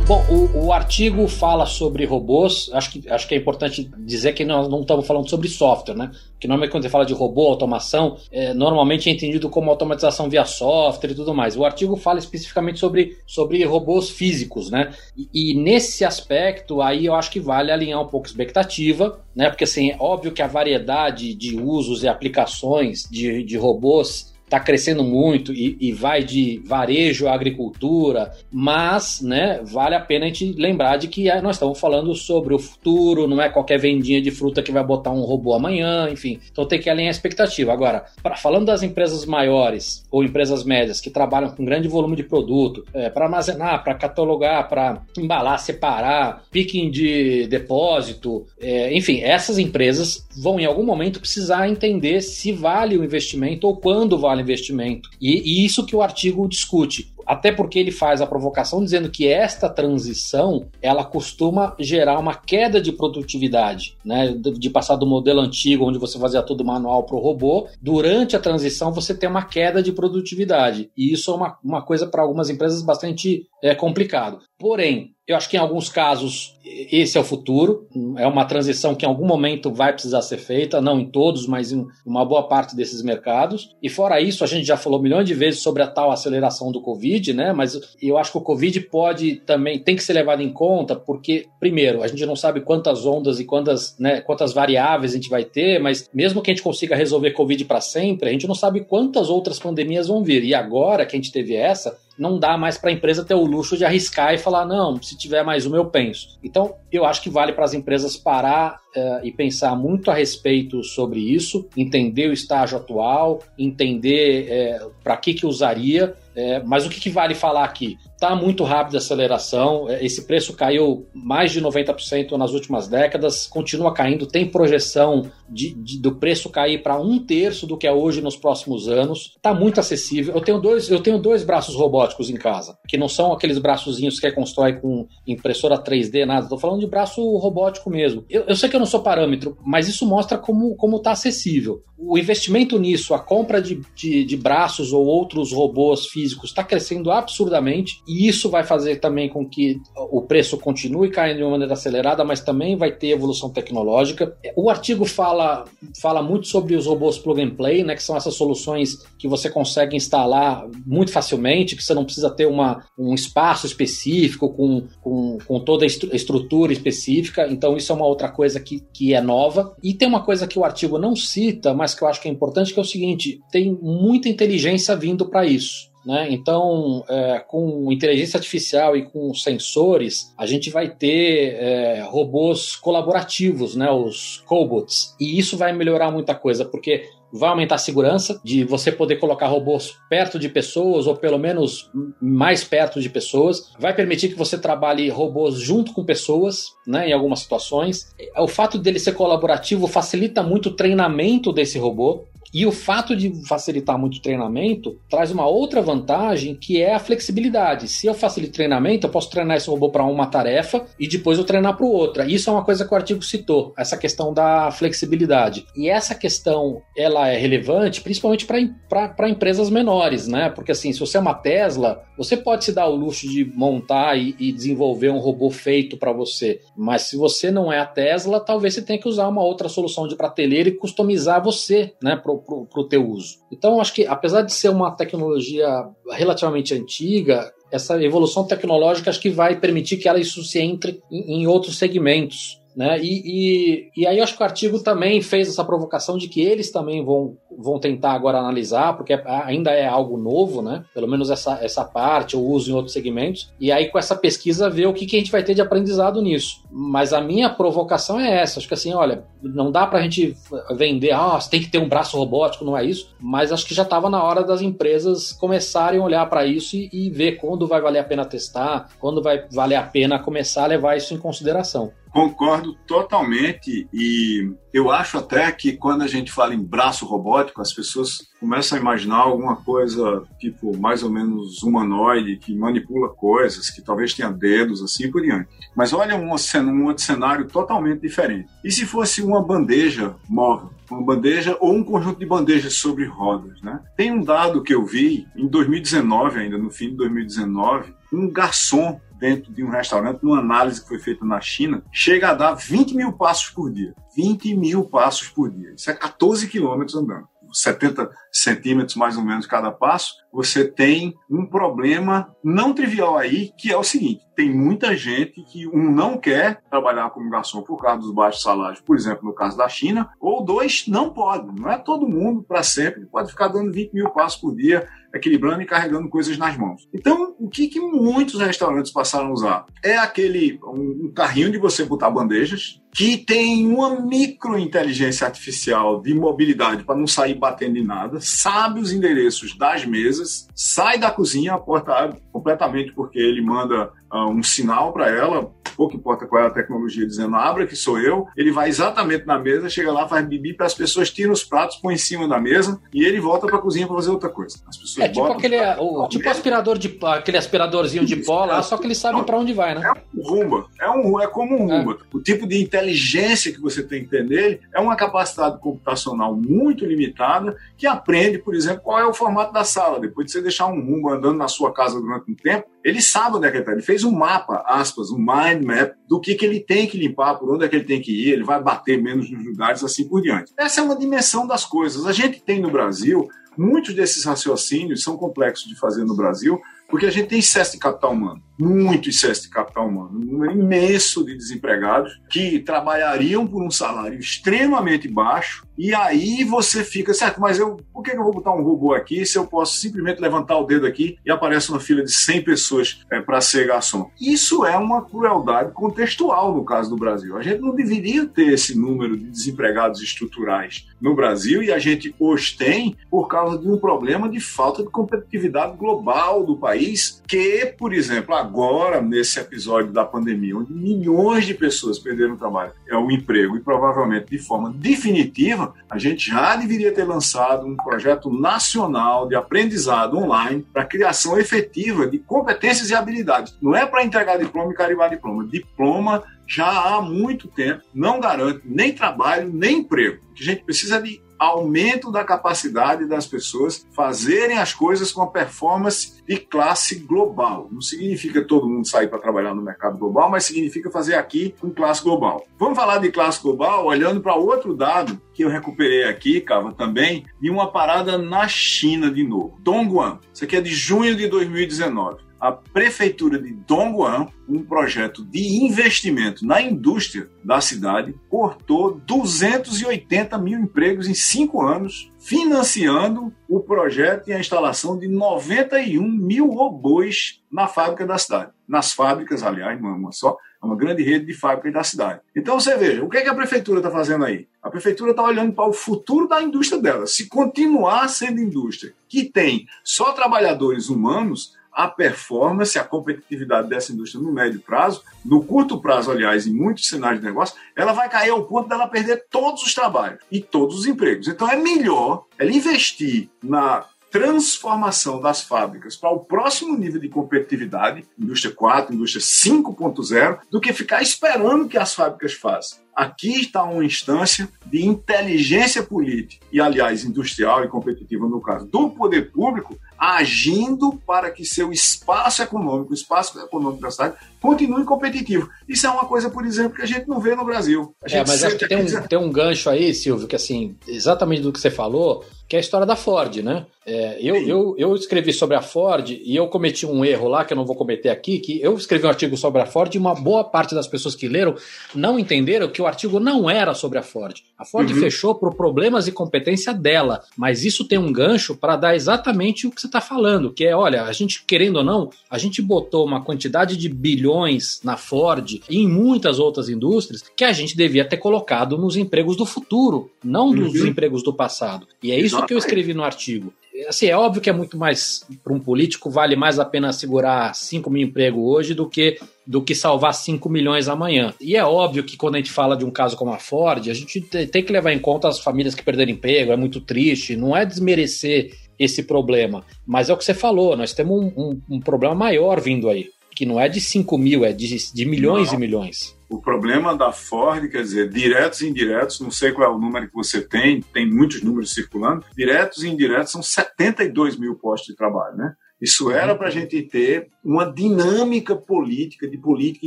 Bom, 0.07 0.25
o, 0.31 0.67
o, 0.67 0.73
artigo 0.73 1.27
fala 1.27 1.67
sobre 1.67 2.05
robôs. 2.05 2.71
Acho 2.73 2.93
que, 2.93 3.11
acho 3.11 3.27
que 3.27 3.35
é 3.35 3.39
importante 3.39 3.91
dizer 3.99 4.35
que 4.35 4.45
nós 4.45 4.69
não 4.69 4.83
estamos 4.83 5.05
falando 5.05 5.29
sobre 5.29 5.49
software, 5.49 5.97
né? 5.97 6.13
Que 6.39 6.47
normalmente 6.47 6.71
quando 6.71 6.85
você 6.85 6.89
fala 6.89 7.05
de 7.05 7.13
robô, 7.13 7.49
automação, 7.49 8.17
é, 8.31 8.55
normalmente 8.55 9.11
é 9.11 9.13
entendido 9.13 9.51
como 9.51 9.69
automatização 9.69 10.31
via 10.31 10.45
software 10.45 11.11
e 11.11 11.15
tudo 11.17 11.35
mais. 11.35 11.57
O 11.57 11.65
artigo 11.65 11.97
fala 11.97 12.21
especificamente 12.21 12.79
sobre, 12.79 13.19
sobre 13.27 13.65
robôs 13.65 14.09
físicos, 14.09 14.71
né? 14.71 14.95
E, 15.17 15.51
e 15.51 15.55
nesse 15.55 16.05
aspecto, 16.05 16.81
aí 16.81 17.07
eu 17.07 17.15
acho 17.17 17.33
que 17.33 17.41
vale 17.41 17.73
alinhar 17.73 18.01
um 18.01 18.07
pouco 18.07 18.29
a 18.29 18.31
expectativa, 18.31 19.19
né? 19.35 19.49
Porque 19.49 19.65
assim, 19.65 19.91
é 19.91 19.97
óbvio 19.99 20.31
que 20.31 20.41
a 20.41 20.47
variedade 20.47 21.35
de 21.35 21.57
usos 21.61 22.05
e 22.05 22.09
aplicações 22.09 23.09
de, 23.11 23.43
de 23.43 23.57
robôs 23.57 24.36
está 24.47 24.61
crescendo 24.61 25.03
muito 25.03 25.53
e, 25.53 25.77
e, 25.81 25.93
vai 25.93 26.23
de 26.23 26.63
varejo 26.65 27.27
à 27.27 27.35
agricultura, 27.35 28.33
mas 28.51 29.21
né, 29.21 29.61
vale 29.65 29.97
a 29.97 30.01
pena 30.01 30.25
a 30.25 30.29
gente 30.29 30.53
lembrar 30.53 30.97
de 30.97 31.09
que 31.09 31.29
é, 31.29 31.43
nós 31.43 31.57
estamos 31.57 31.79
falando 31.79 32.15
sobre 32.15 32.55
o 32.55 32.59
futuro, 32.59 33.27
não 33.27 33.43
é 33.43 33.49
qualquer 33.49 33.79
vendinha 33.79 34.23
de 34.23 34.31
fruta 34.31 34.63
que 34.63 34.71
vai 34.71 34.85
botar 34.85 35.11
um 35.11 35.23
robô 35.23 35.53
amanhã, 35.53 36.09
enfim. 36.11 36.39
Então 36.51 36.65
tem 36.65 36.81
que 36.81 36.89
alinhar 36.89 37.09
a 37.09 37.11
expectativa. 37.11 37.73
Agora, 37.73 38.05
pra, 38.23 38.37
falando 38.37 38.67
das 38.67 38.83
empresas 38.83 39.27
maiores 39.27 40.07
ou 40.11 40.23
empresas 40.23 40.65
médias 40.65 41.01
que 41.01 41.11
trabalham 41.11 41.51
com 41.51 41.65
grande 41.65 41.89
volume 41.89 42.15
de 42.15 42.23
produto, 42.23 42.85
é, 42.95 43.11
para 43.11 43.25
armazenar, 43.25 43.83
para 43.83 43.95
catalogar, 43.95 44.69
para 44.69 45.03
embalar, 45.19 45.59
separar, 45.59 46.45
picking 46.53 46.89
de 46.89 47.49
depósito, 47.49 48.47
é, 48.61 48.97
enfim, 48.97 49.21
essas 49.23 49.59
empresas 49.59 50.27
vão 50.37 50.61
em 50.61 50.65
algum 50.65 50.85
momento 50.85 51.19
precisar 51.19 51.69
entender 51.69 52.21
se 52.21 52.53
vale 52.53 52.97
o 52.97 53.05
investimento 53.05 53.67
ou 53.67 53.77
quando 53.77 54.17
vale 54.17 54.36
investimento. 54.41 55.09
E, 55.21 55.63
e 55.63 55.65
isso 55.65 55.87
que 55.87 55.97
o 55.97 56.03
artigo 56.03 56.49
discute 56.49 57.15
até 57.27 57.51
porque 57.51 57.79
ele 57.79 57.91
faz 57.91 58.21
a 58.21 58.27
provocação 58.27 58.83
dizendo 58.83 59.11
que 59.11 59.27
esta 59.27 59.69
transição 59.69 60.69
ela 60.81 61.05
costuma 61.05 61.75
gerar 61.79 62.19
uma 62.21 62.35
queda 62.35 62.81
de 62.81 62.93
produtividade, 62.93 63.97
né? 64.05 64.33
De 64.33 64.71
passar 64.71 64.95
do 64.95 65.07
modelo 65.07 65.41
antigo, 65.41 65.85
onde 65.85 65.99
você 65.99 66.19
fazia 66.19 66.43
tudo 66.43 66.65
manual 66.65 67.03
para 67.03 67.17
o 67.17 67.21
robô, 67.21 67.67
durante 67.83 68.37
a 68.37 68.41
transição 68.41 68.93
você 68.93 69.13
tem 69.13 69.29
uma 69.29 69.45
queda 69.45 69.83
de 69.83 69.93
produtividade. 69.93 70.89
E 70.97 71.13
isso 71.13 71.33
é 71.33 71.35
uma, 71.35 71.59
uma 71.65 71.83
coisa 71.83 72.07
para 72.07 72.23
algumas 72.23 72.49
empresas 72.49 72.83
bastante 72.83 73.49
é, 73.61 73.75
complicado. 73.75 74.39
Porém, 74.59 75.16
eu 75.27 75.37
acho 75.37 75.49
que 75.49 75.57
em 75.57 75.61
alguns 75.61 75.89
casos 75.89 76.57
esse 76.91 77.17
é 77.17 77.21
o 77.21 77.25
futuro. 77.25 77.87
É 78.17 78.27
uma 78.27 78.45
transição 78.45 78.95
que 78.95 79.07
em 79.07 79.09
algum 79.09 79.25
momento 79.25 79.73
vai 79.73 79.93
precisar 79.93 80.23
ser 80.23 80.39
feita, 80.39 80.81
não 80.81 80.99
em 80.99 81.07
todos, 81.07 81.47
mas 81.47 81.73
em 81.73 81.87
uma 82.05 82.25
boa 82.25 82.49
parte 82.49 82.75
desses 82.75 83.03
mercados. 83.03 83.75
E 83.83 83.89
fora 83.89 84.21
isso, 84.21 84.43
a 84.43 84.47
gente 84.47 84.67
já 84.67 84.77
falou 84.77 85.01
milhões 85.01 85.27
de 85.27 85.35
vezes 85.35 85.61
sobre 85.61 85.83
a 85.83 85.87
tal 85.87 86.11
aceleração 86.11 86.73
do 86.73 86.81
Covid, 86.81 87.33
né? 87.33 87.53
Mas 87.53 87.79
eu 88.03 88.19
acho 88.19 88.33
que 88.33 88.39
o 88.39 88.43
Covid 88.43 88.81
pode 88.83 89.37
também 89.47 89.79
tem 89.79 89.95
que 89.95 90.03
ser 90.03 90.13
levado 90.13 90.43
em 90.43 90.53
conta, 90.53 90.97
porque, 90.97 91.47
primeiro, 91.61 92.03
a 92.03 92.09
gente 92.09 92.27
não 92.27 92.37
sabe 92.37 92.61
quantas 92.61 93.07
ondas 93.07 93.39
e 93.39 93.45
quantas, 93.45 93.97
né, 93.99 94.21
quantas 94.21 94.53
variáveis 94.53 95.13
a 95.13 95.17
gente 95.17 95.31
vai 95.31 95.45
ter, 95.45 95.79
mas 95.79 96.09
mesmo 96.13 96.43
que 96.43 96.51
a 96.51 96.55
gente 96.55 96.63
consiga 96.63 96.97
resolver 96.97 97.31
Covid 97.31 97.65
para 97.65 97.81
sempre, 97.81 98.29
a 98.29 98.33
gente 98.33 98.49
não 98.49 98.55
sabe 98.55 98.81
quantas 98.81 99.29
outras 99.29 99.59
pandemias 99.59 100.09
vão 100.09 100.23
vir. 100.25 100.45
E 100.45 100.55
agora 100.55 101.07
que 101.07 101.15
a 101.15 101.19
gente 101.19 101.33
teve 101.33 101.55
essa, 101.55 101.97
não 102.19 102.39
dá 102.39 102.57
mais 102.57 102.79
para 102.79 102.91
a 102.91 102.93
empresa 102.93 103.25
ter 103.25 103.35
o 103.35 103.45
luxo 103.45 103.77
de 103.77 103.85
arriscar 103.85 104.35
e 104.35 104.39
falar, 104.39 104.65
não, 104.65 105.01
se 105.03 105.17
tiver 105.17 105.43
mais 105.43 105.67
uma 105.67 105.77
eu 105.77 105.87
penso. 105.87 106.39
Então, 106.43 106.77
eu 106.91 107.05
acho 107.05 107.23
que 107.23 107.31
vale 107.31 107.53
para 107.53 107.65
as 107.65 107.75
empresas 107.75 108.17
parar 108.17 108.81
uh, 108.95 109.25
e 109.25 109.33
pensar 109.33 109.75
muito 109.77 110.11
a 110.11 110.15
respeito 110.15 110.83
sobre 110.83 111.21
isso, 111.21 111.69
entender 111.77 112.29
o 112.29 112.33
estágio 112.33 112.77
atual, 112.77 113.41
entender 113.59 114.83
uh, 114.83 114.91
para 115.03 115.17
que, 115.17 115.35
que 115.35 115.47
usaria. 115.47 116.15
É, 116.39 116.63
mas 116.63 116.85
o 116.85 116.91
que, 116.91 117.01
que, 117.01 117.09
vale 117.09 117.35
falar 117.35 117.65
aqui? 117.65 117.97
Está 118.13 118.37
muito 118.37 118.63
rápido 118.63 118.97
a 118.97 118.99
aceleração, 118.99 119.87
esse 120.03 120.27
preço 120.27 120.55
caiu 120.55 121.07
mais 121.15 121.51
de 121.51 121.63
90% 121.63 122.33
nas 122.33 122.53
últimas 122.53 122.89
décadas, 122.89 123.47
continua 123.47 123.95
caindo, 123.95 124.27
tem 124.27 124.47
projeção 124.47 125.31
de, 125.49 125.73
de, 125.73 125.99
do 125.99 126.15
preço 126.17 126.51
cair 126.51 126.83
para 126.83 127.01
um 127.01 127.19
terço 127.19 127.67
do 127.67 127.79
que 127.79 127.87
é 127.87 127.93
hoje 127.93 128.21
nos 128.21 128.37
próximos 128.37 128.87
anos. 128.87 129.33
Está 129.35 129.55
muito 129.55 129.81
acessível. 129.81 130.35
Eu 130.35 130.43
tenho, 130.43 130.61
dois, 130.61 130.91
eu 130.91 131.01
tenho 131.01 131.19
dois 131.19 131.43
braços 131.43 131.75
robóticos 131.75 132.29
em 132.29 132.37
casa, 132.37 132.77
que 132.87 132.99
não 132.99 133.09
são 133.09 133.33
aqueles 133.33 133.59
braçozinhos 133.59 134.21
que 134.21 134.31
constrói 134.33 134.75
com 134.75 135.07
impressora 135.27 135.83
3D, 135.83 136.27
nada. 136.27 136.43
Estou 136.43 136.59
falando 136.59 136.81
de 136.81 136.87
braço 136.87 137.23
robótico 137.39 137.89
mesmo. 137.89 138.25
Eu, 138.29 138.45
eu 138.47 138.57
sei 138.57 138.69
que 138.69 138.77
eu 138.77 138.81
sou 138.87 139.03
parâmetro, 139.03 139.57
mas 139.65 139.89
isso 139.89 140.07
mostra 140.07 140.39
como 140.39 140.97
está 140.97 141.13
acessível. 141.13 141.83
O 141.99 142.19
investimento 142.19 142.79
nisso, 142.79 143.15
a 143.15 143.19
compra 143.19 143.61
de, 143.61 143.81
de, 143.95 144.25
de 144.25 144.37
braços 144.37 144.93
ou 144.93 145.05
outros 145.05 145.53
robôs 145.53 146.07
físicos 146.07 146.51
está 146.51 146.63
crescendo 146.63 147.11
absurdamente 147.11 148.03
e 148.07 148.29
isso 148.29 148.51
vai 148.51 148.65
fazer 148.65 148.97
também 148.97 149.29
com 149.29 149.49
que 149.49 149.81
o 149.97 150.21
preço 150.23 150.59
continue 150.59 151.11
caindo 151.11 151.39
de 151.39 151.43
uma 151.43 151.53
maneira 151.53 151.73
acelerada, 151.73 152.25
mas 152.25 152.41
também 152.41 152.77
vai 152.77 152.93
ter 152.93 153.09
evolução 153.09 153.51
tecnológica. 153.51 154.37
O 154.55 154.69
artigo 154.69 155.05
fala, 155.05 155.65
fala 156.01 156.23
muito 156.23 156.47
sobre 156.47 156.75
os 156.77 156.87
robôs 156.87 157.19
plug 157.19 157.41
and 157.41 157.55
play, 157.55 157.83
né, 157.83 157.95
que 157.95 158.03
são 158.03 158.17
essas 158.17 158.35
soluções 158.35 158.99
que 159.19 159.27
você 159.27 159.49
consegue 159.49 159.97
instalar 159.97 160.67
muito 160.85 161.13
facilmente, 161.13 161.77
que 161.77 161.83
você 161.83 161.95
não 161.95 162.05
precisa 162.05 162.31
ter 162.31 162.47
uma, 162.47 162.85
um 162.99 163.15
espaço 163.15 163.67
específico 163.67 164.53
com, 164.53 164.87
com, 165.01 165.39
com 165.47 165.61
toda 165.61 165.85
a 165.85 166.17
estrutura 166.17 166.73
específica. 166.73 167.47
Então, 167.51 167.77
isso 167.77 167.93
é 167.93 167.95
uma 167.95 168.07
outra 168.07 168.29
coisa 168.29 168.61
que, 168.61 168.83
que 168.93 169.15
é 169.15 169.21
nova. 169.21 169.75
E 169.83 169.95
tem 169.95 170.07
uma 170.07 170.23
coisa 170.23 170.47
que 170.47 170.59
o 170.59 170.65
artigo 170.65 170.99
não 170.99 171.17
cita, 171.17 171.73
mas 171.75 171.86
que 171.95 172.03
eu 172.03 172.09
acho 172.09 172.21
que 172.21 172.29
é 172.29 172.31
importante, 172.31 172.73
que 172.73 172.79
é 172.79 172.83
o 172.83 172.87
seguinte: 172.87 173.41
tem 173.51 173.79
muita 173.81 174.29
inteligência 174.29 174.97
vindo 174.97 175.27
para 175.27 175.45
isso. 175.45 175.91
Né? 176.07 176.29
Então, 176.31 177.05
é, 177.09 177.41
com 177.41 177.91
inteligência 177.91 178.39
artificial 178.39 178.97
e 178.97 179.11
com 179.11 179.35
sensores, 179.35 180.33
a 180.39 180.47
gente 180.47 180.71
vai 180.71 180.89
ter 180.89 181.57
é, 181.57 182.01
robôs 182.03 182.77
colaborativos, 182.77 183.75
né? 183.75 183.91
os 183.91 184.41
cobots, 184.47 185.17
e 185.19 185.37
isso 185.37 185.57
vai 185.57 185.73
melhorar 185.73 186.13
muita 186.13 186.33
coisa, 186.33 186.65
porque 186.65 187.09
vai 187.33 187.51
aumentar 187.51 187.77
a 187.77 187.79
segurança 187.79 188.41
de 188.45 188.65
você 188.65 188.91
poder 188.93 189.17
colocar 189.17 189.47
robôs 189.47 189.99
perto 190.09 190.39
de 190.39 190.49
pessoas 190.49 191.07
ou 191.07 191.17
pelo 191.17 191.39
menos 191.39 191.91
mais 192.21 192.65
perto 192.65 193.01
de 193.01 193.09
pessoas. 193.09 193.73
Vai 193.79 193.95
permitir 193.95 194.29
que 194.29 194.39
você 194.39 194.59
trabalhe 194.59 195.09
robôs 195.09 195.59
junto 195.59 195.93
com 195.93 196.05
pessoas, 196.05 196.73
né, 196.87 197.09
em 197.09 197.13
algumas 197.13 197.41
situações. 197.41 198.15
O 198.39 198.49
fato 198.49 198.79
dele 198.79 198.99
ser 198.99 199.13
colaborativo 199.13 199.87
facilita 199.87 200.43
muito 200.43 200.71
o 200.71 200.77
treinamento 200.77 201.53
desse 201.53 201.79
robô 201.79 202.25
E 202.53 202.67
o 202.67 202.73
fato 202.73 203.17
de 203.17 203.33
facilitar 203.47 203.99
muito 203.99 204.17
o 204.19 204.23
treinamento 204.23 204.99
traz 205.09 205.31
uma 205.31 205.47
outra 205.47 205.83
vantagem 205.83 206.55
que 206.55 206.81
é 206.81 206.95
a 206.95 206.99
flexibilidade. 206.99 207.89
Se 207.89 208.07
eu 208.07 208.15
facilito 208.15 208.55
treinamento, 208.55 209.07
eu 209.07 209.11
posso 209.11 209.31
treinar 209.31 209.57
esse 209.57 209.69
robô 209.69 209.91
para 209.91 210.05
uma 210.05 210.27
tarefa 210.27 210.87
e 210.99 211.09
depois 211.09 211.39
eu 211.39 211.45
treinar 211.45 211.77
para 211.77 211.87
outra. 211.87 212.27
Isso 212.27 212.49
é 212.51 212.53
uma 212.53 212.65
coisa 212.65 212.85
que 212.85 212.93
o 212.93 212.97
artigo 212.97 213.23
citou, 213.23 213.75
essa 213.77 213.97
questão 213.97 214.33
da 214.33 214.71
flexibilidade. 214.71 215.67
E 215.77 215.89
essa 215.89 216.15
questão 216.15 216.83
ela 216.97 217.29
é 217.29 217.37
relevante 217.37 218.01
principalmente 218.01 218.47
para 218.47 219.29
empresas 219.29 219.71
menores, 219.71 220.27
né? 220.27 220.51
Porque 220.51 220.73
assim, 220.73 220.93
se 220.93 221.01
você 221.01 221.17
é 221.17 221.21
uma 221.21 221.35
Tesla, 221.35 222.03
você 222.17 222.37
pode 222.37 222.65
se 222.65 222.73
dar 222.73 222.87
o 222.87 222.97
luxo 222.97 223.29
de 223.29 223.45
montar 223.45 224.17
e, 224.17 224.35
e 224.39 224.53
desenvolver 224.53 225.11
um 225.11 225.19
robô 225.19 225.51
feito 225.51 225.97
para 225.97 226.13
você. 226.13 226.61
Mas 226.77 227.03
se 227.03 227.17
você 227.17 227.51
não 227.51 227.73
é 227.73 227.79
a 227.79 227.87
Tesla, 227.87 228.41
talvez 228.41 228.75
você 228.75 228.83
tenha 228.83 228.99
que 228.99 229.09
usar 229.09 229.29
uma 229.29 229.43
outra 229.43 229.69
solução 229.69 230.07
de 230.09 230.17
prateleira 230.17 230.69
e 230.69 230.77
customizar 230.77 231.43
você, 231.43 231.93
né, 232.03 232.17
para 232.47 232.81
o 232.81 232.89
teu 232.89 233.09
uso. 233.09 233.39
Então, 233.53 233.81
acho 233.81 233.93
que 233.93 234.07
apesar 234.07 234.43
de 234.43 234.53
ser 234.53 234.69
uma 234.69 234.91
tecnologia 234.91 235.69
relativamente 236.11 236.75
antiga, 236.75 237.53
essa 237.71 238.01
evolução 238.03 238.47
tecnológica 238.47 239.11
acho 239.11 239.21
que 239.21 239.31
vai 239.31 239.59
permitir 239.59 239.97
que 239.97 240.09
ela 240.09 240.21
isso 240.21 240.43
se 240.45 240.61
entre 240.61 241.01
em, 241.11 241.43
em 241.43 241.47
outros 241.47 241.79
segmentos. 241.79 242.61
Né? 242.77 242.99
E, 243.01 243.23
e, 243.25 243.91
e, 243.97 244.07
aí 244.07 244.21
acho 244.21 244.37
que 244.37 244.43
o 244.43 244.45
artigo 244.45 244.79
também 244.79 245.23
fez 245.23 245.49
essa 245.49 245.65
provocação 245.65 246.19
de 246.19 246.29
que 246.29 246.43
eles 246.43 246.71
também 246.71 247.03
vão, 247.03 247.39
vão 247.59 247.79
tentar 247.79 248.13
agora 248.13 248.37
analisar, 248.37 248.95
porque 248.95 249.15
é, 249.15 249.23
ainda 249.27 249.71
é 249.71 249.87
algo 249.87 250.19
novo, 250.19 250.61
né? 250.61 250.85
Pelo 250.93 251.09
menos 251.09 251.31
essa, 251.31 251.59
essa 251.63 251.83
parte, 251.87 252.37
o 252.37 252.43
uso 252.43 252.71
em 252.71 252.75
outros 252.75 252.93
segmentos. 252.93 253.51
E 253.59 253.73
aí 253.73 253.89
com 253.89 253.99
essa 253.99 254.15
pesquisa 254.15 254.69
ver 254.69 254.87
o 254.87 254.93
que, 254.93 255.07
que 255.07 255.17
a 255.17 255.19
gente 255.19 255.33
vai 255.33 255.43
ter 255.43 255.55
de 255.55 255.63
aprendizado 255.63 256.21
nisso. 256.21 256.63
Mas 256.71 257.15
a 257.15 257.21
minha 257.23 257.49
provocação 257.49 258.21
é 258.21 258.43
essa. 258.43 258.59
Acho 258.59 258.69
que 258.69 258.75
assim, 258.75 258.93
olha, 258.93 259.25
não 259.43 259.73
dá 259.73 259.87
pra 259.87 260.03
gente 260.03 260.37
vender, 260.77 261.13
ah, 261.13 261.41
você 261.41 261.49
tem 261.49 261.63
que 261.63 261.71
ter 261.71 261.79
um 261.79 261.89
braço 261.89 262.19
robótico, 262.19 262.63
não 262.63 262.77
é 262.77 262.85
isso. 262.85 263.15
Mas 263.19 263.53
acho 263.53 263.65
que 263.65 263.75
já 263.75 263.85
estava 263.85 264.11
na 264.11 264.23
hora 264.23 264.45
das 264.45 264.61
empresas 264.61 265.33
começarem 265.33 265.99
a 265.99 266.05
olhar 266.05 266.29
para 266.29 266.45
isso 266.45 266.77
e, 266.77 266.91
e 266.93 267.09
ver 267.09 267.37
quando 267.37 267.67
vai 267.67 267.81
valer 267.81 268.01
a 268.01 268.05
pena 268.05 268.27
testar, 268.27 268.91
quando 269.01 269.23
vai 269.23 269.47
valer 269.51 269.77
a 269.77 269.83
pena 269.83 270.19
começar 270.19 270.65
a 270.65 270.67
levar 270.67 270.95
isso 270.95 271.15
em 271.15 271.19
consideração. 271.19 271.91
Concordo 272.17 272.73
totalmente 272.87 273.87
e 273.93 274.51
eu 274.73 274.91
acho 274.91 275.19
até 275.19 275.53
que 275.53 275.77
quando 275.77 276.01
a 276.01 276.07
gente 276.07 276.33
fala 276.33 276.55
em 276.55 276.65
braço 276.65 277.05
robótico, 277.05 277.61
as 277.61 277.75
pessoas 277.75 278.27
começam 278.47 278.79
a 278.79 278.81
imaginar 278.81 279.17
alguma 279.17 279.57
coisa 279.57 280.23
tipo 280.39 280.77
mais 280.79 281.03
ou 281.03 281.11
menos 281.11 281.65
humanoide, 281.65 282.37
que 282.37 282.55
manipula 282.55 283.09
coisas, 283.09 283.69
que 283.69 283.83
talvez 283.83 284.15
tenha 284.15 284.31
dedos, 284.31 284.81
assim 284.81 285.11
por 285.11 285.21
diante. 285.21 285.49
Mas 285.75 285.93
olha 285.93 286.15
um, 286.15 286.31
um 286.31 286.85
outro 286.87 287.03
cenário 287.03 287.49
totalmente 287.49 288.03
diferente. 288.03 288.49
E 288.63 288.71
se 288.71 288.87
fosse 288.87 289.21
uma 289.21 289.43
bandeja 289.43 290.15
móvel? 290.29 290.71
Uma 290.89 291.03
bandeja 291.03 291.57
ou 291.59 291.75
um 291.75 291.83
conjunto 291.83 292.21
de 292.21 292.27
bandejas 292.27 292.75
sobre 292.75 293.05
rodas, 293.05 293.61
né? 293.61 293.81
Tem 293.97 294.13
um 294.13 294.23
dado 294.23 294.63
que 294.63 294.73
eu 294.73 294.87
vi 294.87 295.27
em 295.35 295.49
2019 295.49 296.39
ainda, 296.39 296.57
no 296.57 296.71
fim 296.71 296.91
de 296.91 296.97
2019, 296.99 297.93
um 298.13 298.31
garçom 298.31 299.01
dentro 299.19 299.53
de 299.53 299.65
um 299.65 299.71
restaurante, 299.71 300.23
numa 300.23 300.39
análise 300.39 300.81
que 300.81 300.89
foi 300.89 300.99
feita 301.01 301.25
na 301.25 301.41
China, 301.41 301.83
chega 301.91 302.31
a 302.31 302.35
dar 302.35 302.55
20 302.55 302.95
mil 302.95 303.13
passos 303.13 303.51
por 303.51 303.73
dia. 303.73 303.95
20 304.17 304.55
mil 304.55 304.85
passos 304.85 305.29
por 305.29 305.51
dia. 305.51 305.73
Isso 305.75 305.91
é 305.91 305.95
14 305.95 306.47
quilômetros 306.49 306.97
andando. 306.97 307.27
70 307.53 308.11
centímetros 308.33 308.97
mais 308.97 309.17
ou 309.17 309.23
menos 309.23 309.47
cada 309.47 309.71
passo, 309.71 310.15
você 310.37 310.69
tem 310.69 311.15
um 311.31 311.47
problema 311.47 312.31
não 312.45 312.75
trivial 312.75 313.17
aí, 313.17 313.51
que 313.57 313.73
é 313.73 313.77
o 313.77 313.83
seguinte: 313.83 314.21
tem 314.37 314.55
muita 314.55 314.95
gente 314.95 315.43
que, 315.43 315.67
um, 315.67 315.91
não 315.91 316.19
quer 316.19 316.63
trabalhar 316.71 317.09
como 317.09 317.31
garçom 317.31 317.63
por 317.63 317.79
causa 317.79 318.03
dos 318.03 318.13
baixos 318.13 318.43
salários, 318.43 318.83
por 318.83 318.95
exemplo, 318.95 319.25
no 319.25 319.35
caso 319.35 319.57
da 319.57 319.67
China, 319.67 320.11
ou 320.21 320.45
dois, 320.45 320.85
não 320.87 321.09
pode. 321.11 321.59
Não 321.59 321.71
é 321.71 321.79
todo 321.79 322.07
mundo, 322.07 322.43
para 322.43 322.63
sempre, 322.63 323.07
pode 323.07 323.31
ficar 323.31 323.49
dando 323.49 323.73
20 323.73 323.95
mil 323.95 324.11
passos 324.11 324.39
por 324.39 324.55
dia, 324.55 324.87
equilibrando 325.15 325.63
e 325.63 325.67
carregando 325.67 326.11
coisas 326.11 326.37
nas 326.37 326.55
mãos. 326.57 326.87
Então, 326.93 327.35
o 327.39 327.49
que, 327.49 327.69
que 327.69 327.81
muitos 327.81 328.39
restaurantes 328.39 328.93
passaram 328.93 329.29
a 329.29 329.33
usar? 329.33 329.67
É 329.83 329.97
aquele 329.97 330.61
um, 330.63 331.07
um 331.07 331.13
carrinho 331.15 331.51
de 331.51 331.59
você 331.59 331.83
botar 331.85 332.11
bandejas, 332.11 332.83
que 332.93 333.17
tem 333.17 333.67
uma 333.67 334.01
micro 334.01 334.59
inteligência 334.59 335.27
artificial 335.27 336.01
de 336.01 336.15
mobilidade 336.15 336.85
para 336.85 336.97
não 336.97 337.07
sair 337.07 337.35
batendo 337.35 337.79
em 337.79 337.85
nada, 337.85 338.19
sabe 338.21 338.81
os 338.81 338.93
endereços 338.93 339.57
das 339.57 339.85
mesas, 339.85 340.26
sai 340.55 340.99
da 340.99 341.11
cozinha, 341.11 341.55
a 341.55 341.59
porta 341.59 341.93
abre 341.93 342.23
completamente 342.33 342.93
porque 342.93 343.19
ele 343.19 343.41
manda 343.43 343.93
uh, 344.17 344.31
um 344.31 344.43
sinal 344.43 344.93
para 344.93 345.11
ela, 345.11 345.53
pouco 345.77 345.95
importa 345.95 346.27
qual 346.27 346.43
é 346.43 346.47
a 346.47 346.51
tecnologia, 346.51 347.07
dizendo 347.07 347.37
abra 347.37 347.67
que 347.67 347.77
sou 347.77 348.01
eu, 348.01 348.27
ele 348.37 348.51
vai 348.51 348.69
exatamente 348.69 349.27
na 349.27 349.39
mesa, 349.39 349.69
chega 349.69 349.93
lá, 349.93 350.09
faz 350.09 350.27
bibi 350.27 350.55
para 350.55 350.67
as 350.67 350.75
pessoas, 350.75 351.11
tira 351.11 351.31
os 351.31 351.45
pratos, 351.45 351.77
põe 351.77 351.95
em 351.95 351.99
cima 351.99 352.27
da 352.27 352.41
mesa 352.41 352.81
e 352.93 353.05
ele 353.05 353.21
volta 353.21 353.47
para 353.47 353.57
a 353.57 353.61
cozinha 353.61 353.87
para 353.87 353.97
fazer 353.97 354.11
outra 354.11 354.31
coisa. 354.31 354.59
As 354.67 354.77
pessoas 354.77 355.07
é 355.07 355.09
tipo 355.09 355.27
aquele 355.27 355.59
o, 355.79 356.09
tipo 356.09 356.29
aspirador 356.29 356.79
de 356.79 356.99
aquele 357.03 357.37
aspiradorzinho 357.37 358.07
de 358.07 358.17
pó 358.17 358.45
lá, 358.47 358.63
só 358.63 358.79
que 358.79 358.87
ele 358.87 358.95
sabe 358.95 359.23
para 359.25 359.39
onde 359.39 359.53
vai, 359.53 359.75
né? 359.75 359.83
É 359.85 360.19
um 360.19 360.23
rumba, 360.23 360.67
é 360.81 360.91
um 360.91 361.21
é 361.21 361.27
como 361.27 361.57
um 361.57 361.71
é. 361.71 361.79
rumba. 361.79 361.99
O 362.13 362.21
tipo 362.21 362.47
de 362.47 362.61
inteligência 362.63 363.53
que 363.53 363.61
você 363.61 363.83
tem 363.83 364.05
que 364.05 364.11
ter 364.11 364.25
nele 364.25 364.61
é 364.75 364.81
uma 364.81 364.97
capacidade 364.97 365.61
computacional 365.61 366.35
muito 366.35 366.87
limitada 366.87 367.57
que 367.77 367.87
aprende, 367.87 368.39
por 368.39 368.55
exemplo, 368.55 368.83
qual 368.83 368.99
é 368.99 369.07
o 369.07 369.13
formato 369.13 369.53
da 369.53 369.65
sala. 369.65 370.01
Depois 370.01 370.27
de 370.27 370.33
você 370.33 370.41
deixar 370.41 370.67
um 370.67 370.81
rumba 370.81 371.15
andando 371.15 371.37
na 371.37 371.49
sua 371.49 371.73
casa 371.73 372.01
durante 372.01 372.31
um 372.31 372.35
tempo, 372.35 372.67
ele 372.83 373.03
sabe 373.03 373.37
onde 373.37 373.47
é 373.47 373.51
que 373.51 373.57
ele 373.57 373.63
está. 373.63 373.73
Ele 373.73 373.83
fez 373.83 374.05
um 374.07 374.13
mapa, 374.13 374.65
aspas, 374.67 375.11
um 375.11 375.19
mind 375.19 375.65
map 375.65 375.95
do 376.09 376.21
que, 376.21 376.35
que 376.35 376.45
ele 376.47 376.61
tem 376.61 376.87
que 376.87 376.97
limpar, 376.97 377.35
por 377.35 377.55
onde 377.55 377.65
é 377.65 377.69
que 377.69 377.77
ele 377.77 377.85
tem 377.85 378.01
que 378.01 378.13
ir, 378.13 378.33
ele 378.33 378.45
vai 378.45 378.63
bater 378.63 379.03
menos 379.03 379.31
nos 379.31 379.45
lugares, 379.45 379.85
assim 379.85 380.09
por 380.09 380.23
diante. 380.23 380.53
Essa 380.57 380.81
é 380.81 380.85
uma 380.85 380.97
dimensão 380.97 381.47
das 381.47 381.65
coisas. 381.65 382.07
A 382.07 382.13
gente 382.13 382.41
tem 382.41 382.61
no 382.61 382.71
Brasil, 382.71 383.29
muitos 383.57 383.95
desses 383.95 384.25
raciocínios 384.25 385.03
são 385.03 385.17
complexos 385.17 385.69
de 385.69 385.79
fazer 385.79 386.05
no 386.05 386.17
Brasil, 386.17 386.61
porque 386.89 387.07
a 387.07 387.11
gente 387.11 387.29
tem 387.29 387.39
excesso 387.39 387.73
de 387.73 387.79
capital 387.79 388.13
humano, 388.13 388.43
muito 388.59 389.09
excesso 389.09 389.43
de 389.43 389.51
capital 389.51 389.89
humano, 389.89 390.19
um 390.19 390.25
número 390.25 390.53
imenso 390.53 391.25
de 391.25 391.37
desempregados 391.37 392.21
que 392.31 392.59
trabalhariam 392.61 393.47
por 393.47 393.63
um 393.63 393.71
salário 393.71 394.19
extremamente 394.19 395.09
baixo, 395.09 395.67
e 395.77 395.95
aí 395.95 396.43
você 396.43 396.83
fica, 396.83 397.13
certo, 397.13 397.39
mas 397.39 397.59
eu, 397.59 397.77
por 397.93 398.03
que 398.03 398.13
eu 398.13 398.23
vou 398.23 398.33
botar 398.33 398.55
um 398.55 398.63
robô 398.63 398.95
aqui 398.95 399.27
se 399.27 399.37
eu 399.37 399.47
posso 399.47 399.77
simplesmente 399.77 400.21
levantar 400.21 400.57
o 400.57 400.65
dedo 400.65 400.87
aqui 400.87 401.19
e 401.25 401.31
aparece 401.31 401.71
uma 401.71 401.81
fila 401.81 402.03
de 402.03 402.11
100 402.11 402.45
pessoas 402.45 403.05
é, 403.13 403.21
para 403.21 403.41
ser 403.43 403.67
garçom? 403.67 404.11
Isso 404.19 404.65
é 404.65 404.77
uma 404.77 405.05
crueldade 405.05 405.73
contextual 405.73 406.55
no 406.55 406.65
caso 406.65 406.89
do 406.89 406.97
Brasil. 406.97 407.37
A 407.37 407.43
gente 407.43 407.61
não 407.61 407.75
deveria 407.75 408.27
ter 408.27 408.55
esse 408.55 408.79
número 408.79 409.19
de 409.19 409.25
desempregados 409.25 410.01
estruturais 410.01 410.87
no 410.99 411.15
Brasil 411.15 411.63
e 411.63 411.71
a 411.71 411.79
gente 411.79 412.15
os 412.19 412.53
tem 412.57 412.97
por 413.11 413.29
causa 413.29 413.59
de 413.59 413.69
um 413.69 413.77
problema 413.77 414.31
de 414.31 414.41
falta 414.41 414.83
de 414.83 414.89
competitividade 414.89 415.77
global 415.77 416.43
do 416.43 416.57
país 416.57 416.76
país 416.77 417.23
que, 417.27 417.75
por 417.79 417.93
exemplo, 417.93 418.35
agora, 418.35 419.01
nesse 419.01 419.41
episódio 419.41 419.93
da 419.93 420.05
pandemia, 420.05 420.57
onde 420.57 420.73
milhões 420.73 421.47
de 421.47 421.55
pessoas 421.55 421.99
perderam 421.99 422.35
o 422.35 422.39
trabalho, 422.39 422.73
é 422.89 422.97
o 422.97 423.11
emprego, 423.11 423.57
e 423.57 423.61
provavelmente 423.61 424.27
de 424.31 424.39
forma 424.39 424.71
definitiva, 424.71 425.75
a 425.89 425.99
gente 425.99 426.31
já 426.31 426.55
deveria 426.55 426.93
ter 426.93 427.05
lançado 427.05 427.67
um 427.67 427.77
projeto 427.77 428.31
nacional 428.31 429.27
de 429.27 429.35
aprendizado 429.35 430.19
online 430.19 430.67
para 430.73 430.85
criação 430.85 431.39
efetiva 431.39 432.07
de 432.07 432.19
competências 432.19 432.91
e 432.91 432.95
habilidades. 432.95 433.57
Não 433.61 433.75
é 433.75 433.87
para 433.87 434.05
entregar 434.05 434.39
diploma 434.39 434.73
e 434.73 434.77
carimbar 434.77 435.11
diploma. 435.11 435.47
Diploma 435.47 436.23
já 436.47 436.69
há 436.69 437.03
muito 437.03 437.49
tempo 437.49 437.83
não 437.93 438.21
garante 438.21 438.61
nem 438.65 438.93
trabalho, 438.93 439.51
nem 439.53 439.79
emprego. 439.79 440.23
O 440.31 440.35
que 440.35 440.43
a 440.43 440.47
gente 440.47 440.65
precisa 440.65 441.01
de 441.01 441.21
aumento 441.39 442.11
da 442.11 442.25
capacidade 442.25 443.07
das 443.07 443.27
pessoas 443.27 443.87
fazerem 443.95 444.59
as 444.59 444.73
coisas 444.73 445.13
com 445.13 445.23
a 445.23 445.31
performance 445.31 446.23
de 446.27 446.37
classe 446.37 446.97
global. 446.97 447.69
Não 447.71 447.81
significa 447.81 448.45
todo 448.45 448.69
mundo 448.69 448.87
sair 448.87 449.09
para 449.09 449.19
trabalhar 449.19 449.55
no 449.55 449.63
mercado 449.63 449.99
global, 449.99 450.31
mas 450.31 450.45
significa 450.45 450.91
fazer 450.91 451.15
aqui 451.15 451.55
com 451.61 451.71
classe 451.71 452.03
global. 452.03 452.47
Vamos 452.59 452.77
falar 452.77 452.99
de 452.99 453.11
classe 453.11 453.43
global 453.43 453.87
olhando 453.87 454.21
para 454.21 454.35
outro 454.35 454.75
dado 454.75 455.21
que 455.33 455.45
eu 455.45 455.49
recuperei 455.49 456.05
aqui, 456.05 456.41
Cava, 456.41 456.73
também, 456.73 457.25
de 457.41 457.51
uma 457.51 457.71
parada 457.71 458.19
na 458.19 458.49
China 458.49 459.11
de 459.11 459.23
novo. 459.23 459.59
Dongguan. 459.61 460.19
Isso 460.33 460.45
aqui 460.45 460.57
é 460.57 460.61
de 460.61 460.75
junho 460.75 461.15
de 461.15 461.29
2019 461.29 462.26
a 462.47 462.53
prefeitura 462.53 463.41
de 463.41 463.53
Dongguan, 463.53 464.29
um 464.49 464.63
projeto 464.63 465.25
de 465.25 465.65
investimento 465.65 466.47
na 466.47 466.63
indústria 466.63 467.29
da 467.43 467.61
cidade, 467.61 468.15
cortou 468.31 469.01
280 469.05 470.39
mil 470.39 470.61
empregos 470.61 471.09
em 471.09 471.15
cinco 471.15 471.61
anos, 471.61 472.13
financiando 472.21 473.33
o 473.49 473.59
projeto 473.59 474.29
e 474.29 474.33
a 474.33 474.39
instalação 474.39 474.97
de 474.97 475.09
91 475.09 476.09
mil 476.09 476.47
robôs 476.47 477.43
na 477.51 477.67
fábrica 477.67 478.07
da 478.07 478.17
cidade. 478.17 478.53
Nas 478.69 478.93
fábricas, 478.93 479.43
aliás, 479.43 479.81
não 479.81 479.91
é 479.91 479.93
uma 479.95 480.13
só, 480.13 480.37
É 480.63 480.67
uma 480.67 480.77
grande 480.77 481.03
rede 481.03 481.27
de 481.27 481.35
fábricas 481.35 481.73
da 481.73 481.83
cidade. 481.83 482.21
Então 482.35 482.59
você 482.61 482.77
veja, 482.77 483.05
o 483.05 483.09
que, 483.09 483.19
é 483.19 483.23
que 483.23 483.29
a 483.29 483.35
prefeitura 483.35 483.81
está 483.81 483.91
fazendo 483.91 484.25
aí? 484.25 484.47
A 484.63 484.71
prefeitura 484.71 485.11
está 485.11 485.23
olhando 485.23 485.53
para 485.53 485.69
o 485.69 485.73
futuro 485.73 486.29
da 486.29 486.41
indústria 486.41 486.81
dela. 486.81 487.07
Se 487.07 487.29
continuar 487.29 488.09
sendo 488.09 488.41
indústria 488.41 488.95
que 489.09 489.25
tem 489.25 489.67
só 489.85 490.13
trabalhadores 490.13 490.89
humanos, 490.89 491.57
a 491.77 491.87
performance, 491.87 492.79
a 492.79 492.85
competitividade 492.85 493.69
dessa 493.69 493.93
indústria 493.93 494.23
no 494.23 494.33
médio 494.33 494.59
prazo, 494.61 495.03
no 495.23 495.45
curto 495.45 495.79
prazo, 495.79 496.11
aliás, 496.11 496.47
em 496.47 496.55
muitos 496.55 496.89
cenários 496.89 497.21
de 497.21 497.27
negócio, 497.27 497.55
ela 497.77 497.93
vai 497.93 498.09
cair 498.09 498.31
ao 498.31 498.47
ponto 498.47 498.67
dela 498.67 498.89
perder 498.89 499.27
todos 499.31 499.63
os 499.63 499.75
trabalhos 499.75 500.21
e 500.33 500.41
todos 500.41 500.79
os 500.79 500.87
empregos. 500.87 501.29
Então 501.29 501.47
é 501.47 501.57
melhor 501.57 502.25
ela 502.39 502.51
investir 502.51 503.29
na 503.43 503.85
transformação 504.11 505.21
das 505.21 505.43
fábricas 505.43 505.95
para 505.95 506.09
o 506.09 506.21
próximo 506.21 506.79
nível 506.79 506.99
de 506.99 507.11
competitividade, 507.11 508.07
indústria 508.19 508.55
4, 508.55 508.95
indústria 508.95 509.23
5.0, 509.23 510.39
do 510.51 510.59
que 510.59 510.73
ficar 510.73 511.03
esperando 511.03 511.69
que 511.69 511.77
as 511.77 511.93
fábricas 511.93 512.33
façam. 512.33 512.86
Aqui 512.97 513.43
está 513.43 513.63
uma 513.63 513.85
instância 513.85 514.49
de 514.65 514.87
inteligência 514.87 515.83
política 515.83 516.47
e, 516.51 516.59
aliás, 516.59 517.05
industrial 517.05 517.63
e 517.63 517.69
competitiva, 517.69 518.27
no 518.27 518.41
caso 518.41 518.67
do 518.67 518.89
poder 518.89 519.31
público, 519.31 519.79
agindo 519.99 520.99
para 521.07 521.31
que 521.31 521.45
seu 521.45 521.71
espaço 521.71 522.43
econômico, 522.43 522.93
o 522.93 522.95
espaço 522.95 523.39
econômico 523.39 523.83
da 523.83 523.91
cidade, 523.91 524.17
continue 524.41 524.85
competitivo. 524.85 525.49
Isso 525.69 525.87
é 525.87 525.91
uma 525.91 526.07
coisa, 526.07 526.31
por 526.31 526.47
exemplo, 526.47 526.77
que 526.77 526.83
a 526.83 526.87
gente 526.87 527.07
não 527.07 527.21
vê 527.21 527.35
no 527.35 527.45
Brasil. 527.45 527.95
é, 528.05 528.25
mas 528.27 528.43
acho 528.43 528.57
que 528.57 528.67
tem 528.67 528.79
um, 528.79 529.03
tem 529.03 529.19
um 529.19 529.31
gancho 529.31 529.69
aí, 529.69 529.93
Silvio, 529.93 530.27
que 530.27 530.37
assim, 530.37 530.77
exatamente 530.87 531.43
do 531.43 531.53
que 531.53 531.61
você 531.61 531.71
falou, 531.71 532.25
que 532.49 532.55
é 532.55 532.59
a 532.59 532.61
história 532.61 532.87
da 532.87 532.95
Ford, 532.95 533.37
né? 533.43 533.67
É, 533.85 534.19
eu, 534.21 534.37
eu, 534.37 534.75
eu 534.79 534.95
escrevi 534.95 535.33
sobre 535.33 535.57
a 535.57 535.63
Ford 535.63 536.11
e 536.11 536.35
eu 536.35 536.49
cometi 536.49 536.87
um 536.87 537.05
erro 537.05 537.29
lá 537.29 537.45
que 537.45 537.53
eu 537.53 537.57
não 537.57 537.65
vou 537.65 537.75
cometer 537.75 538.09
aqui, 538.09 538.39
que 538.39 538.61
eu 538.61 538.75
escrevi 538.77 539.07
um 539.07 539.09
artigo 539.09 539.37
sobre 539.37 539.63
a 539.63 539.67
Ford 539.67 539.93
e 539.95 539.99
uma 539.99 540.15
boa 540.15 540.45
parte 540.45 540.75
das 540.75 540.87
pessoas 540.87 541.15
que 541.15 541.29
leram 541.29 541.57
não 541.95 542.19
entenderam 542.19 542.69
que 542.69 542.81
o 542.87 542.89
artigo 542.89 543.19
não 543.19 543.51
era 543.51 543.75
sobre 543.75 543.99
a 543.99 544.03
Ford. 544.03 544.43
A 544.57 544.65
Ford 544.65 544.89
uhum. 544.89 545.01
fechou 545.01 545.35
por 545.35 545.55
problemas 545.55 546.07
e 546.07 546.13
competência 546.13 546.73
dela, 546.73 547.23
mas 547.37 547.65
isso 547.65 547.85
tem 547.85 547.99
um 547.99 548.13
gancho 548.13 548.57
para 548.57 548.77
dar 548.77 548.95
exatamente 548.95 549.67
o 549.67 549.73
que 549.73 549.81
você 549.81 549.89
está 549.89 550.01
falando, 550.01 550.53
que 550.53 550.65
é, 550.65 550.75
olha, 550.75 551.03
a 551.03 551.13
gente, 551.13 551.45
querendo 551.45 551.79
ou 551.79 551.85
não, 551.85 552.11
a 552.31 552.39
gente 552.39 552.63
botou 552.63 553.05
uma 553.05 553.23
quantidade 553.23 553.77
de 553.77 553.89
bilhões 553.89 554.81
na 554.85 554.97
Ford 554.97 555.61
e 555.69 555.79
em 555.79 555.89
muitas 555.89 556.39
outras 556.39 556.69
indústrias 556.69 557.25
que 557.37 557.45
a 557.45 557.53
gente 557.53 557.77
devia 557.77 558.05
ter 558.05 558.19
colocado 558.19 558.79
nos 558.79 558.97
empregos 558.97 559.37
do 559.37 559.45
futuro, 559.45 560.09
não 560.23 560.53
nos 560.53 560.81
uhum. 560.81 560.87
empregos 560.87 561.25
do 561.25 561.35
passado. 561.35 561.89
E 562.01 562.13
é 562.13 562.19
isso 562.19 562.45
que 562.47 562.55
eu 562.55 562.59
escrevi 562.59 562.95
no 562.95 563.03
artigo 563.03 563.53
assim, 563.89 564.07
é 564.07 564.17
óbvio 564.17 564.41
que 564.41 564.51
é 564.51 564.53
muito 564.53 564.77
mais, 564.77 565.25
para 565.43 565.53
um 565.53 565.61
político, 565.61 566.11
vale 566.11 566.37
mais 566.37 566.59
a 566.59 566.65
pena 566.65 566.93
segurar 566.93 567.55
5 567.55 567.91
mil 567.91 568.07
empregos 568.07 568.43
hoje 568.43 568.75
do 568.75 568.89
que 568.89 569.19
do 569.47 569.63
que 569.63 569.77
salvar 569.77 570.13
5 570.13 570.49
milhões 570.49 570.89
amanhã. 570.89 571.33
E 571.41 571.57
é 571.57 571.65
óbvio 571.65 572.03
que 572.03 572.17
quando 572.17 572.35
a 572.35 572.39
gente 572.39 572.51
fala 572.51 572.77
de 572.77 572.85
um 572.85 572.91
caso 572.91 573.17
como 573.17 573.33
a 573.33 573.39
Ford, 573.39 573.89
a 573.89 573.95
gente 573.95 574.21
tem 574.21 574.63
que 574.63 574.73
levar 574.73 574.93
em 574.93 574.99
conta 574.99 575.29
as 575.29 575.39
famílias 575.39 575.73
que 575.73 575.85
perderam 575.85 576.11
emprego, 576.11 576.51
é 576.51 576.57
muito 576.57 576.81
triste, 576.81 577.37
não 577.37 577.57
é 577.57 577.65
desmerecer 577.65 578.53
esse 578.77 579.05
problema, 579.05 579.65
mas 579.87 580.11
é 580.11 580.13
o 580.13 580.17
que 580.17 580.25
você 580.25 580.35
falou, 580.35 580.77
nós 580.77 580.93
temos 580.93 581.17
um, 581.17 581.33
um, 581.37 581.63
um 581.77 581.81
problema 581.81 582.15
maior 582.15 582.61
vindo 582.61 582.91
aí, 582.91 583.09
que 583.37 583.47
não 583.47 583.61
é 583.61 583.69
de 583.69 583.81
5 583.81 584.19
mil, 584.19 584.45
é 584.45 584.53
de, 584.53 584.93
de 584.93 585.05
milhões 585.05 585.49
não. 585.49 585.55
e 585.55 585.59
milhões. 585.59 586.16
O 586.29 586.41
problema 586.41 586.97
da 586.97 587.13
Ford, 587.13 587.69
quer 587.69 587.83
dizer, 587.83 588.09
diretos 588.09 588.61
e 588.61 588.69
indiretos, 588.69 589.21
não 589.21 589.31
sei 589.31 589.53
qual 589.53 589.71
é 589.71 589.75
o 589.75 589.79
número 589.79 590.09
que 590.09 590.15
você 590.15 590.41
tem, 590.41 590.81
tem 590.81 591.09
muitos 591.09 591.43
números 591.43 591.73
circulando, 591.73 592.25
diretos 592.37 592.83
e 592.83 592.89
indiretos 592.89 593.33
são 593.33 593.43
72 593.43 594.37
mil 594.37 594.57
postos 594.57 594.89
de 594.89 594.97
trabalho, 594.97 595.37
né? 595.37 595.55
Isso 595.81 596.11
era 596.11 596.35
para 596.35 596.49
a 596.49 596.51
gente 596.51 596.83
ter 596.83 597.29
uma 597.45 597.71
dinâmica 597.71 598.57
política, 598.57 599.29
de 599.29 599.37
política 599.37 599.87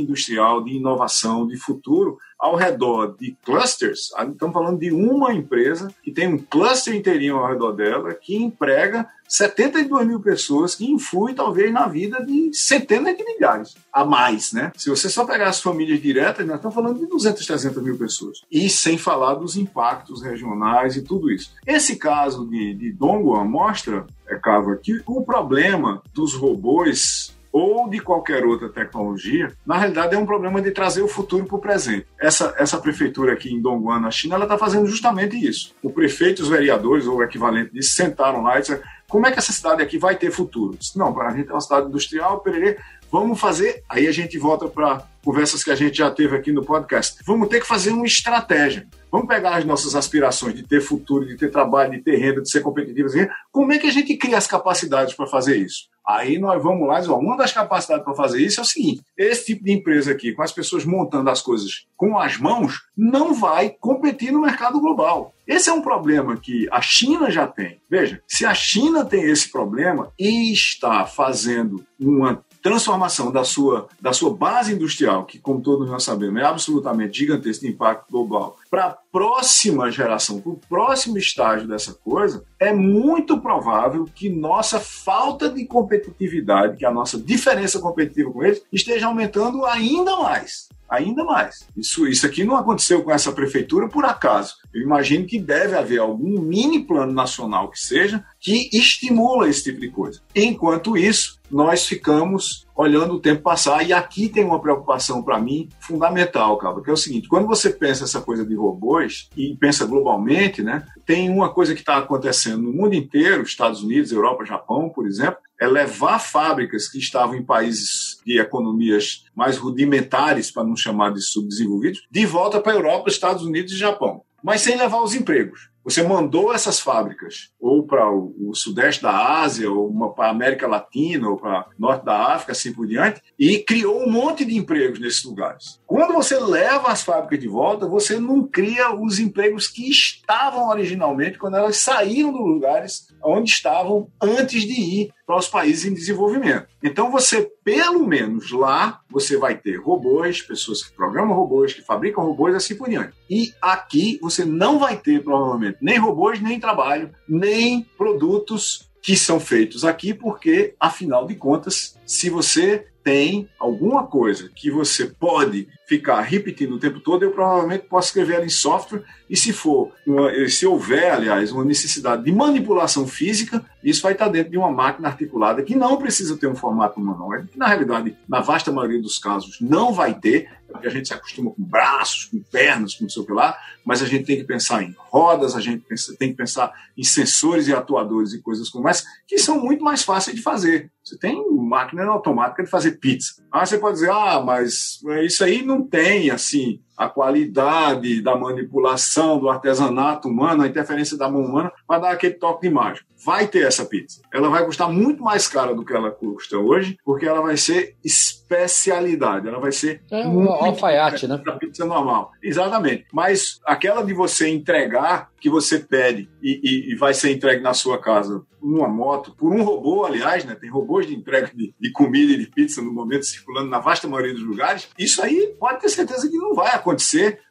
industrial, 0.00 0.62
de 0.62 0.76
inovação, 0.76 1.46
de 1.46 1.56
futuro, 1.56 2.16
ao 2.40 2.56
redor 2.56 3.14
de 3.18 3.36
clusters. 3.44 4.10
Estamos 4.18 4.54
falando 4.54 4.80
de 4.80 4.90
uma 4.90 5.34
empresa 5.34 5.92
que 6.02 6.10
tem 6.10 6.26
um 6.26 6.38
cluster 6.38 6.94
inteirinho 6.94 7.36
ao 7.36 7.46
redor 7.46 7.72
dela, 7.72 8.14
que 8.14 8.34
emprega 8.34 9.06
72 9.28 10.06
mil 10.08 10.20
pessoas, 10.20 10.74
que 10.74 10.90
influi 10.90 11.34
talvez 11.34 11.72
na 11.72 11.86
vida 11.86 12.24
de 12.24 12.50
centenas 12.52 13.16
de 13.16 13.22
milhares 13.22 13.76
a 13.92 14.04
mais, 14.04 14.52
né? 14.52 14.72
Se 14.76 14.90
você 14.90 15.08
só 15.08 15.24
pegar 15.24 15.48
as 15.48 15.60
famílias 15.60 16.00
diretas, 16.00 16.44
nós 16.44 16.56
estamos 16.56 16.74
falando 16.74 16.98
de 16.98 17.06
200, 17.06 17.46
300 17.46 17.82
mil 17.82 17.96
pessoas. 17.96 18.40
E 18.50 18.68
sem 18.68 18.98
falar 18.98 19.34
dos 19.34 19.56
impactos 19.56 20.22
regionais 20.22 20.96
e 20.96 21.02
tudo 21.02 21.30
isso. 21.30 21.52
Esse 21.64 21.94
caso 21.94 22.48
de, 22.48 22.74
de 22.74 22.92
Dongguan 22.92 23.44
mostra, 23.44 24.06
é, 24.26 24.34
Cava, 24.36 24.74
que 24.76 25.00
o 25.06 25.22
problema 25.22 26.02
dos 26.12 26.34
robôs 26.34 27.32
ou 27.52 27.88
de 27.88 27.98
qualquer 28.00 28.44
outra 28.44 28.68
tecnologia, 28.68 29.52
na 29.66 29.76
realidade 29.76 30.14
é 30.14 30.18
um 30.18 30.26
problema 30.26 30.60
de 30.60 30.70
trazer 30.70 31.02
o 31.02 31.08
futuro 31.08 31.44
para 31.44 31.56
o 31.56 31.60
presente. 31.60 32.06
Essa, 32.20 32.54
essa 32.58 32.78
prefeitura 32.78 33.32
aqui 33.32 33.52
em 33.52 33.60
Dongguan, 33.60 34.00
na 34.00 34.10
China, 34.10 34.36
ela 34.36 34.44
está 34.44 34.56
fazendo 34.56 34.86
justamente 34.86 35.36
isso. 35.36 35.74
O 35.82 35.90
prefeito 35.90 36.42
os 36.42 36.48
vereadores, 36.48 37.06
ou 37.06 37.16
o 37.16 37.22
equivalente 37.22 37.72
disso, 37.72 37.94
sentaram 37.94 38.42
lá 38.42 38.58
e 38.58 38.60
disseram 38.60 38.82
como 39.10 39.26
é 39.26 39.32
que 39.32 39.40
essa 39.40 39.52
cidade 39.52 39.82
aqui 39.82 39.98
vai 39.98 40.16
ter 40.16 40.30
futuro? 40.30 40.76
Disse, 40.78 40.96
não, 40.96 41.20
a 41.20 41.36
gente 41.36 41.50
é 41.50 41.52
uma 41.52 41.60
cidade 41.60 41.88
industrial, 41.88 42.40
pererê, 42.40 42.78
vamos 43.10 43.40
fazer. 43.40 43.82
Aí 43.88 44.06
a 44.06 44.12
gente 44.12 44.38
volta 44.38 44.68
para 44.68 45.04
conversas 45.24 45.64
que 45.64 45.70
a 45.70 45.74
gente 45.74 45.98
já 45.98 46.08
teve 46.12 46.36
aqui 46.36 46.52
no 46.52 46.64
podcast. 46.64 47.20
Vamos 47.26 47.48
ter 47.48 47.60
que 47.60 47.66
fazer 47.66 47.90
uma 47.90 48.06
estratégia. 48.06 48.86
Vamos 49.10 49.26
pegar 49.26 49.56
as 49.56 49.64
nossas 49.64 49.96
aspirações 49.96 50.54
de 50.54 50.62
ter 50.62 50.80
futuro, 50.80 51.26
de 51.26 51.36
ter 51.36 51.50
trabalho, 51.50 51.90
de 51.90 52.02
ter 52.02 52.16
renda, 52.16 52.40
de 52.40 52.48
ser 52.48 52.60
competitivo. 52.60 53.08
Como 53.50 53.72
é 53.72 53.78
que 53.78 53.88
a 53.88 53.92
gente 53.92 54.16
cria 54.16 54.38
as 54.38 54.46
capacidades 54.46 55.12
para 55.12 55.26
fazer 55.26 55.56
isso? 55.56 55.88
Aí 56.16 56.38
nós 56.38 56.62
vamos 56.62 56.88
lá 56.88 56.98
e 56.98 57.00
dizer, 57.00 57.12
uma 57.12 57.36
das 57.36 57.52
capacidades 57.52 58.04
para 58.04 58.14
fazer 58.14 58.42
isso 58.42 58.60
é 58.60 58.62
o 58.62 58.66
seguinte: 58.66 59.02
esse 59.16 59.46
tipo 59.46 59.64
de 59.64 59.72
empresa 59.72 60.12
aqui, 60.12 60.32
com 60.32 60.42
as 60.42 60.52
pessoas 60.52 60.84
montando 60.84 61.30
as 61.30 61.40
coisas 61.40 61.86
com 61.96 62.18
as 62.18 62.38
mãos, 62.38 62.82
não 62.96 63.34
vai 63.34 63.70
competir 63.70 64.32
no 64.32 64.40
mercado 64.40 64.80
global. 64.80 65.34
Esse 65.46 65.68
é 65.68 65.72
um 65.72 65.82
problema 65.82 66.36
que 66.36 66.68
a 66.70 66.80
China 66.80 67.30
já 67.30 67.46
tem. 67.46 67.80
Veja, 67.90 68.22
se 68.26 68.46
a 68.46 68.54
China 68.54 69.04
tem 69.04 69.24
esse 69.24 69.50
problema 69.50 70.12
e 70.18 70.52
está 70.52 71.04
fazendo 71.04 71.84
uma 71.98 72.44
transformação 72.62 73.32
da 73.32 73.44
sua, 73.44 73.88
da 74.00 74.12
sua 74.12 74.34
base 74.34 74.74
industrial, 74.74 75.24
que, 75.24 75.38
como 75.38 75.60
todos 75.60 75.88
nós 75.88 76.02
sabemos, 76.02 76.40
é 76.40 76.44
absolutamente 76.44 77.18
gigantesco 77.18 77.64
de 77.64 77.70
impacto 77.70 78.10
global, 78.10 78.56
para 78.70 78.86
a 78.86 78.90
próxima 78.90 79.90
geração, 79.90 80.40
para 80.40 80.52
o 80.52 80.60
próximo 80.68 81.18
estágio 81.18 81.66
dessa 81.66 81.94
coisa, 81.94 82.44
é 82.58 82.72
muito 82.72 83.40
provável 83.40 84.06
que 84.14 84.28
nossa 84.28 84.78
falta 84.78 85.48
de 85.48 85.64
competitividade, 85.64 86.76
que 86.76 86.86
a 86.86 86.90
nossa 86.90 87.18
diferença 87.18 87.80
competitiva 87.80 88.30
com 88.30 88.44
eles, 88.44 88.62
esteja 88.72 89.06
aumentando 89.06 89.64
ainda 89.64 90.16
mais 90.16 90.68
ainda 90.90 91.24
mais. 91.24 91.66
Isso, 91.76 92.06
isso 92.06 92.26
aqui 92.26 92.42
não 92.42 92.56
aconteceu 92.56 93.02
com 93.02 93.12
essa 93.12 93.32
prefeitura 93.32 93.88
por 93.88 94.04
acaso. 94.04 94.56
Eu 94.74 94.82
imagino 94.82 95.26
que 95.26 95.38
deve 95.38 95.76
haver 95.76 96.00
algum 96.00 96.40
mini 96.40 96.80
plano 96.84 97.12
nacional 97.12 97.70
que 97.70 97.78
seja 97.78 98.24
que 98.40 98.68
estimula 98.72 99.48
esse 99.48 99.64
tipo 99.64 99.80
de 99.80 99.88
coisa. 99.88 100.20
Enquanto 100.34 100.96
isso, 100.96 101.38
nós 101.50 101.86
ficamos 101.86 102.66
olhando 102.76 103.14
o 103.14 103.20
tempo 103.20 103.42
passar 103.42 103.86
e 103.86 103.92
aqui 103.92 104.28
tem 104.28 104.44
uma 104.44 104.60
preocupação 104.60 105.22
para 105.22 105.38
mim 105.38 105.68
fundamental, 105.80 106.56
cara, 106.56 106.80
que 106.80 106.88
é 106.88 106.92
o 106.92 106.96
seguinte: 106.96 107.28
quando 107.28 107.46
você 107.46 107.70
pensa 107.70 108.04
essa 108.04 108.20
coisa 108.20 108.44
de 108.44 108.54
robôs 108.54 109.28
e 109.36 109.54
pensa 109.56 109.84
globalmente, 109.84 110.62
né, 110.62 110.86
tem 111.04 111.28
uma 111.28 111.52
coisa 111.52 111.74
que 111.74 111.80
está 111.80 111.98
acontecendo 111.98 112.62
no 112.62 112.72
mundo 112.72 112.94
inteiro, 112.94 113.42
Estados 113.42 113.82
Unidos, 113.82 114.12
Europa, 114.12 114.44
Japão, 114.44 114.88
por 114.88 115.06
exemplo, 115.06 115.38
é 115.60 115.66
levar 115.66 116.18
fábricas 116.18 116.88
que 116.88 116.98
estavam 116.98 117.36
em 117.36 117.44
países 117.44 118.18
de 118.24 118.40
economias 118.40 119.24
mais 119.34 119.58
rudimentares, 119.58 120.50
para 120.50 120.64
não 120.64 120.74
chamar 120.74 121.12
de 121.12 121.20
subdesenvolvidos, 121.20 122.06
de 122.10 122.24
volta 122.24 122.60
para 122.60 122.72
a 122.72 122.76
Europa, 122.76 123.10
Estados 123.10 123.44
Unidos 123.44 123.72
e 123.72 123.78
Japão, 123.78 124.22
mas 124.42 124.62
sem 124.62 124.76
levar 124.76 125.02
os 125.02 125.14
empregos. 125.14 125.70
Você 125.82 126.02
mandou 126.02 126.52
essas 126.52 126.78
fábricas 126.78 127.50
ou 127.58 127.86
para 127.86 128.10
o, 128.10 128.52
sudeste 128.54 129.02
da 129.02 129.40
Ásia, 129.40 129.70
ou 129.70 129.90
para 130.12 130.26
a 130.26 130.30
América 130.30 130.66
Latina, 130.66 131.28
ou 131.28 131.36
para 131.36 131.60
o 131.60 131.64
norte 131.78 132.04
da 132.04 132.34
África, 132.34 132.52
assim 132.52 132.72
por 132.72 132.86
diante, 132.86 133.22
e 133.38 133.58
criou 133.58 134.02
um 134.02 134.10
monte 134.10 134.44
de 134.44 134.56
empregos 134.56 135.00
nesses 135.00 135.24
lugares. 135.24 135.80
Quando 135.86 136.12
você 136.12 136.38
leva 136.38 136.88
as 136.88 137.02
fábricas 137.02 137.38
de 137.38 137.48
volta, 137.48 137.86
você 137.86 138.18
não 138.20 138.46
cria 138.46 138.94
os 138.94 139.18
empregos 139.18 139.68
que 139.68 139.88
estavam 139.88 140.68
originalmente 140.68 141.38
quando 141.38 141.56
elas 141.56 141.78
saíram 141.78 142.32
dos 142.32 142.40
lugares 142.40 143.08
onde 143.22 143.50
estavam 143.50 144.08
antes 144.20 144.62
de 144.62 144.80
ir 144.80 145.14
para 145.30 145.38
os 145.38 145.46
países 145.46 145.84
em 145.84 145.94
desenvolvimento. 145.94 146.66
Então 146.82 147.08
você, 147.08 147.48
pelo 147.62 148.04
menos 148.04 148.50
lá, 148.50 149.00
você 149.08 149.36
vai 149.36 149.56
ter 149.56 149.76
robôs, 149.76 150.42
pessoas 150.42 150.82
que 150.82 150.92
programam 150.92 151.36
robôs, 151.36 151.72
que 151.72 151.82
fabricam 151.82 152.24
robôs, 152.24 152.52
assim 152.52 152.74
por 152.74 152.88
diante. 152.88 153.12
E 153.30 153.54
aqui 153.62 154.18
você 154.20 154.44
não 154.44 154.80
vai 154.80 154.96
ter, 154.96 155.22
provavelmente, 155.22 155.78
nem 155.80 155.98
robôs, 155.98 156.40
nem 156.40 156.58
trabalho, 156.58 157.14
nem 157.28 157.86
produtos 157.96 158.90
que 159.00 159.14
são 159.14 159.38
feitos 159.38 159.84
aqui, 159.84 160.12
porque, 160.12 160.74
afinal 160.80 161.24
de 161.28 161.36
contas, 161.36 161.96
se 162.04 162.28
você 162.28 162.88
tem 163.04 163.48
alguma 163.56 164.08
coisa 164.08 164.50
que 164.52 164.68
você 164.68 165.06
pode 165.06 165.68
ficar 165.90 166.20
repetindo 166.20 166.76
o 166.76 166.78
tempo 166.78 167.00
todo, 167.00 167.24
eu 167.24 167.32
provavelmente 167.32 167.86
posso 167.88 168.08
escrever 168.08 168.34
ela 168.36 168.44
em 168.44 168.48
software 168.48 169.02
e 169.28 169.36
se 169.36 169.52
for, 169.52 169.90
uma, 170.06 170.30
se 170.48 170.64
houver, 170.64 171.12
aliás, 171.12 171.50
uma 171.50 171.64
necessidade 171.64 172.22
de 172.22 172.30
manipulação 172.30 173.08
física, 173.08 173.64
isso 173.82 174.00
vai 174.00 174.12
estar 174.12 174.28
dentro 174.28 174.52
de 174.52 174.56
uma 174.58 174.70
máquina 174.70 175.08
articulada 175.08 175.64
que 175.64 175.74
não 175.74 175.96
precisa 175.96 176.36
ter 176.36 176.46
um 176.46 176.54
formato 176.54 177.00
humanoide, 177.00 177.48
que 177.48 177.58
na 177.58 177.66
realidade, 177.66 178.16
na 178.28 178.40
vasta 178.40 178.70
maioria 178.70 179.02
dos 179.02 179.18
casos, 179.18 179.58
não 179.60 179.92
vai 179.92 180.14
ter, 180.14 180.48
porque 180.68 180.86
a 180.86 180.90
gente 180.90 181.08
se 181.08 181.14
acostuma 181.14 181.50
com 181.50 181.62
braços, 181.62 182.26
com 182.26 182.40
pernas, 182.40 182.94
com 182.94 183.04
não 183.04 183.10
sei 183.10 183.22
o 183.22 183.26
que 183.26 183.32
lá, 183.32 183.56
mas 183.84 184.00
a 184.00 184.06
gente 184.06 184.24
tem 184.24 184.36
que 184.36 184.44
pensar 184.44 184.84
em 184.84 184.94
rodas, 185.10 185.56
a 185.56 185.60
gente 185.60 185.84
pensa, 185.88 186.14
tem 186.16 186.30
que 186.30 186.36
pensar 186.36 186.72
em 186.96 187.02
sensores 187.02 187.66
e 187.66 187.74
atuadores 187.74 188.32
e 188.32 188.40
coisas 188.40 188.68
como 188.68 188.88
essa, 188.88 189.04
que 189.26 189.38
são 189.38 189.60
muito 189.60 189.82
mais 189.82 190.04
fáceis 190.04 190.36
de 190.36 190.42
fazer. 190.42 190.90
Você 191.02 191.18
tem 191.18 191.44
máquina 191.70 192.04
automática 192.04 192.62
de 192.62 192.70
fazer 192.70 192.92
pizza. 192.92 193.42
Ah, 193.50 193.64
você 193.64 193.78
pode 193.78 193.94
dizer, 193.94 194.10
ah, 194.10 194.40
mas 194.44 195.00
isso 195.24 195.42
aí 195.42 195.62
não 195.62 195.79
tem, 195.82 196.30
assim, 196.30 196.80
a 197.00 197.08
qualidade 197.08 198.20
da 198.20 198.36
manipulação, 198.36 199.38
do 199.38 199.48
artesanato 199.48 200.28
humano, 200.28 200.62
a 200.62 200.68
interferência 200.68 201.16
da 201.16 201.30
mão 201.30 201.40
humana, 201.40 201.72
para 201.86 201.98
dar 201.98 202.10
aquele 202.10 202.34
toque 202.34 202.68
de 202.68 202.74
mágica. 202.74 203.06
Vai 203.24 203.46
ter 203.46 203.66
essa 203.66 203.86
pizza. 203.86 204.20
Ela 204.32 204.50
vai 204.50 204.66
custar 204.66 204.90
muito 204.92 205.22
mais 205.22 205.48
cara 205.48 205.74
do 205.74 205.82
que 205.82 205.94
ela 205.94 206.10
custa 206.10 206.58
hoje, 206.58 206.98
porque 207.02 207.24
ela 207.24 207.40
vai 207.40 207.56
ser 207.56 207.96
especialidade. 208.04 209.48
Ela 209.48 209.58
vai 209.58 209.72
ser 209.72 210.02
é 210.10 210.26
um 210.26 210.50
alfaiate, 210.50 211.26
né? 211.26 211.40
Da 211.42 211.52
pizza 211.52 211.86
normal. 211.86 212.32
Exatamente. 212.42 213.06
Mas 213.12 213.60
aquela 213.64 214.02
de 214.02 214.12
você 214.12 214.48
entregar 214.48 215.30
que 215.40 215.48
você 215.48 215.78
pede 215.78 216.28
e, 216.42 216.60
e, 216.62 216.92
e, 216.92 216.96
vai 216.96 217.14
ser 217.14 217.32
entregue 217.32 217.62
na 217.62 217.72
sua 217.72 217.98
casa 217.98 218.42
numa 218.62 218.88
moto, 218.88 219.34
por 219.36 219.50
um 219.50 219.62
robô, 219.62 220.04
aliás, 220.04 220.44
né? 220.44 220.54
Tem 220.54 220.68
robôs 220.68 221.06
de 221.06 221.14
entrega 221.14 221.50
de, 221.54 221.74
de, 221.80 221.92
comida 221.92 222.32
e 222.32 222.38
de 222.38 222.46
pizza 222.46 222.82
no 222.82 222.92
momento 222.92 223.24
circulando 223.24 223.70
na 223.70 223.78
vasta 223.78 224.06
maioria 224.06 224.34
dos 224.34 224.42
lugares. 224.42 224.88
Isso 224.98 225.22
aí 225.22 225.54
pode 225.58 225.80
ter 225.80 225.88
certeza 225.88 226.28
que 226.28 226.36
não 226.36 226.54
vai 226.54 226.74
acontecer. 226.74 226.89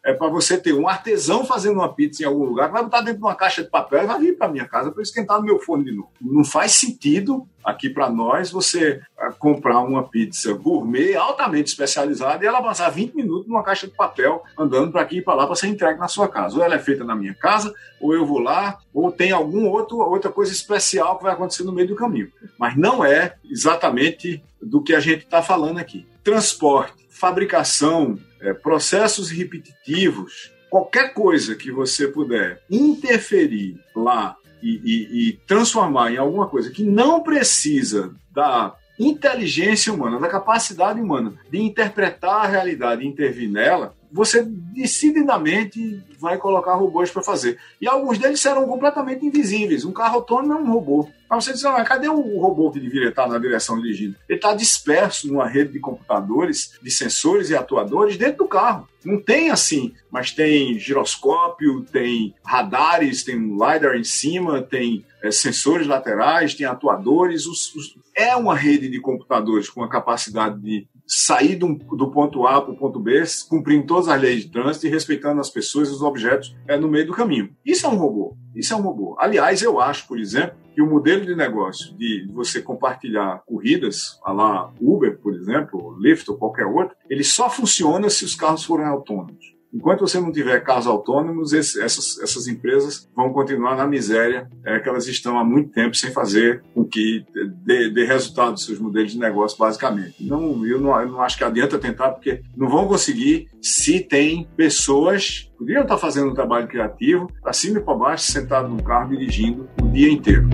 É 0.03 0.13
para 0.13 0.27
você 0.27 0.57
ter 0.57 0.73
um 0.73 0.87
artesão 0.87 1.45
fazendo 1.45 1.75
uma 1.75 1.93
pizza 1.93 2.23
em 2.23 2.25
algum 2.25 2.43
lugar, 2.43 2.71
vai 2.71 2.83
botar 2.83 3.01
dentro 3.01 3.19
de 3.19 3.23
uma 3.23 3.35
caixa 3.35 3.63
de 3.63 3.69
papel 3.69 4.03
e 4.03 4.07
vai 4.07 4.19
vir 4.19 4.37
para 4.37 4.47
minha 4.47 4.65
casa 4.65 4.91
para 4.91 5.03
esquentar 5.03 5.39
no 5.39 5.45
meu 5.45 5.59
forno 5.59 5.83
de 5.83 5.91
novo. 5.91 6.09
Não 6.21 6.43
faz 6.43 6.71
sentido 6.73 7.47
aqui 7.63 7.89
para 7.89 8.09
nós 8.09 8.51
você 8.51 9.01
ah, 9.17 9.31
comprar 9.31 9.79
uma 9.79 10.03
pizza 10.03 10.53
gourmet 10.53 11.15
altamente 11.15 11.69
especializada 11.69 12.43
e 12.43 12.47
ela 12.47 12.61
passar 12.61 12.89
20 12.89 13.13
minutos 13.15 13.47
numa 13.47 13.63
caixa 13.63 13.87
de 13.87 13.93
papel 13.93 14.43
andando 14.57 14.91
para 14.91 15.01
aqui 15.01 15.17
e 15.17 15.21
para 15.21 15.35
lá 15.35 15.45
para 15.45 15.55
ser 15.55 15.67
entregue 15.67 15.99
na 15.99 16.07
sua 16.07 16.27
casa. 16.27 16.57
Ou 16.57 16.63
ela 16.63 16.75
é 16.75 16.79
feita 16.79 17.03
na 17.03 17.15
minha 17.15 17.33
casa, 17.33 17.73
ou 17.99 18.13
eu 18.13 18.25
vou 18.25 18.39
lá, 18.39 18.79
ou 18.93 19.11
tem 19.11 19.31
algum 19.31 19.67
outro 19.67 19.97
outra 19.99 20.31
coisa 20.31 20.51
especial 20.51 21.17
que 21.17 21.23
vai 21.23 21.33
acontecer 21.33 21.63
no 21.63 21.71
meio 21.71 21.87
do 21.87 21.95
caminho. 21.95 22.31
Mas 22.57 22.75
não 22.75 23.03
é 23.03 23.35
exatamente 23.49 24.43
do 24.61 24.81
que 24.81 24.93
a 24.93 24.99
gente 24.99 25.23
está 25.23 25.41
falando 25.41 25.77
aqui. 25.77 26.05
Transporte, 26.23 27.07
fabricação, 27.19 28.17
é, 28.39 28.53
processos 28.53 29.29
repetitivos, 29.29 30.51
qualquer 30.69 31.13
coisa 31.13 31.53
que 31.53 31.69
você 31.69 32.07
puder 32.07 32.61
interferir 32.69 33.77
lá 33.93 34.37
e, 34.63 34.81
e, 34.83 35.29
e 35.29 35.33
transformar 35.45 36.13
em 36.13 36.17
alguma 36.17 36.47
coisa 36.47 36.71
que 36.71 36.83
não 36.83 37.21
precisa 37.21 38.15
da 38.31 38.73
inteligência 38.97 39.93
humana, 39.93 40.19
da 40.19 40.29
capacidade 40.29 40.99
humana 40.99 41.33
de 41.49 41.61
interpretar 41.61 42.45
a 42.45 42.47
realidade 42.47 43.03
e 43.03 43.07
intervir 43.07 43.49
nela, 43.49 43.93
você 44.11 44.43
decididamente 44.43 46.03
vai 46.19 46.37
colocar 46.37 46.75
robôs 46.75 47.11
para 47.11 47.21
fazer. 47.21 47.57
E 47.79 47.87
alguns 47.87 48.17
deles 48.17 48.41
serão 48.41 48.67
completamente 48.67 49.25
invisíveis. 49.25 49.85
Um 49.85 49.91
carro 49.91 50.15
autônomo 50.15 50.53
é 50.53 50.55
um 50.55 50.71
robô. 50.71 51.07
Mas 51.29 51.45
você 51.45 51.53
diz, 51.53 51.63
ah, 51.63 51.83
cadê 51.83 52.09
o 52.09 52.39
robô 52.39 52.71
que 52.71 52.79
deveria 52.79 53.09
estar 53.09 53.27
na 53.27 53.37
direção 53.37 53.79
dirigindo? 53.79 54.15
Ele 54.27 54.37
está 54.37 54.53
disperso 54.53 55.27
numa 55.27 55.47
rede 55.47 55.73
de 55.73 55.79
computadores, 55.79 56.73
de 56.81 56.89
sensores 56.89 57.49
e 57.49 57.55
atuadores 57.55 58.17
dentro 58.17 58.39
do 58.39 58.47
carro. 58.47 58.89
Não 59.05 59.21
tem 59.21 59.51
assim, 59.51 59.93
mas 60.11 60.31
tem 60.31 60.77
giroscópio, 60.79 61.85
tem 61.85 62.33
radares, 62.43 63.23
tem 63.23 63.37
LiDAR 63.37 63.95
em 63.95 64.03
cima, 64.03 64.61
tem 64.61 65.05
é, 65.21 65.31
sensores 65.31 65.87
laterais, 65.87 66.55
tem 66.55 66.65
atuadores. 66.65 67.45
Os, 67.45 67.73
os, 67.75 67.95
é 68.15 68.35
uma 68.35 68.55
rede 68.55 68.89
de 68.89 68.99
computadores 68.99 69.69
com 69.69 69.83
a 69.83 69.89
capacidade 69.89 70.59
de 70.59 70.87
sair 71.09 71.55
do, 71.55 71.73
do 71.73 72.11
ponto 72.11 72.45
A 72.45 72.61
para 72.61 72.71
o 72.71 72.77
ponto 72.77 72.99
B, 72.99 73.23
cumprindo 73.49 73.87
todas 73.87 74.07
as 74.07 74.21
leis 74.21 74.43
de 74.43 74.51
trânsito 74.51 74.85
e 74.85 74.89
respeitando 74.91 75.41
as 75.41 75.49
pessoas 75.49 75.89
e 75.89 75.91
os 75.91 76.03
objetos 76.03 76.55
é, 76.67 76.77
no 76.77 76.87
meio 76.87 77.07
do 77.07 77.13
caminho. 77.13 77.49
Isso 77.65 77.87
é 77.87 77.89
um 77.89 77.95
robô. 77.95 78.37
Isso 78.55 78.73
é 78.73 78.77
um 78.77 78.81
robô. 78.81 79.15
Aliás, 79.19 79.63
eu 79.63 79.79
acho, 79.79 80.07
por 80.07 80.19
exemplo, 80.19 80.55
que 80.75 80.81
o 80.81 80.89
modelo 80.89 81.25
de 81.25 81.35
negócio 81.35 81.97
de 81.97 82.27
você 82.31 82.61
compartilhar 82.61 83.41
corridas, 83.45 84.19
a 84.23 84.31
lá 84.31 84.71
Uber, 84.79 85.17
por 85.17 85.33
exemplo, 85.33 85.97
Lyft 85.99 86.29
ou 86.29 86.37
qualquer 86.37 86.65
outro, 86.65 86.95
ele 87.09 87.23
só 87.23 87.49
funciona 87.49 88.09
se 88.09 88.23
os 88.23 88.35
carros 88.35 88.63
forem 88.63 88.85
autônomos. 88.85 89.58
Enquanto 89.73 90.01
você 90.01 90.19
não 90.19 90.31
tiver 90.31 90.59
carros 90.61 90.87
autônomos, 90.87 91.53
essas, 91.53 92.19
essas 92.19 92.47
empresas 92.47 93.07
vão 93.15 93.31
continuar 93.31 93.75
na 93.75 93.85
miséria 93.85 94.49
é, 94.65 94.79
que 94.79 94.89
elas 94.89 95.07
estão 95.07 95.37
há 95.37 95.43
muito 95.43 95.71
tempo 95.71 95.95
sem 95.95 96.11
fazer 96.11 96.63
com 96.73 96.83
que 96.83 97.23
dê, 97.63 97.89
dê 97.89 98.05
resultado 98.05 98.59
seus 98.59 98.79
modelos 98.79 99.11
de 99.11 99.19
negócio, 99.19 99.57
basicamente. 99.57 100.15
Não, 100.19 100.65
eu, 100.65 100.81
não, 100.81 100.99
eu 100.99 101.09
não 101.09 101.21
acho 101.21 101.37
que 101.37 101.43
adianta 101.43 101.77
tentar, 101.77 102.09
porque 102.09 102.41
não 102.57 102.67
vão 102.67 102.87
conseguir 102.87 103.47
se 103.61 103.99
tem 103.99 104.47
pessoas 104.57 105.49
podiam 105.59 105.83
estar 105.83 105.97
fazendo 105.97 106.31
um 106.31 106.33
trabalho 106.33 106.67
criativo, 106.67 107.29
para 107.41 107.51
cima 107.51 107.79
e 107.79 107.83
para 107.83 107.93
baixo, 107.93 108.31
sentado 108.31 108.69
no 108.69 108.81
carro, 108.81 109.09
dirigindo 109.09 109.69
o 109.81 109.87
dia 109.89 110.09
inteiro. 110.09 110.47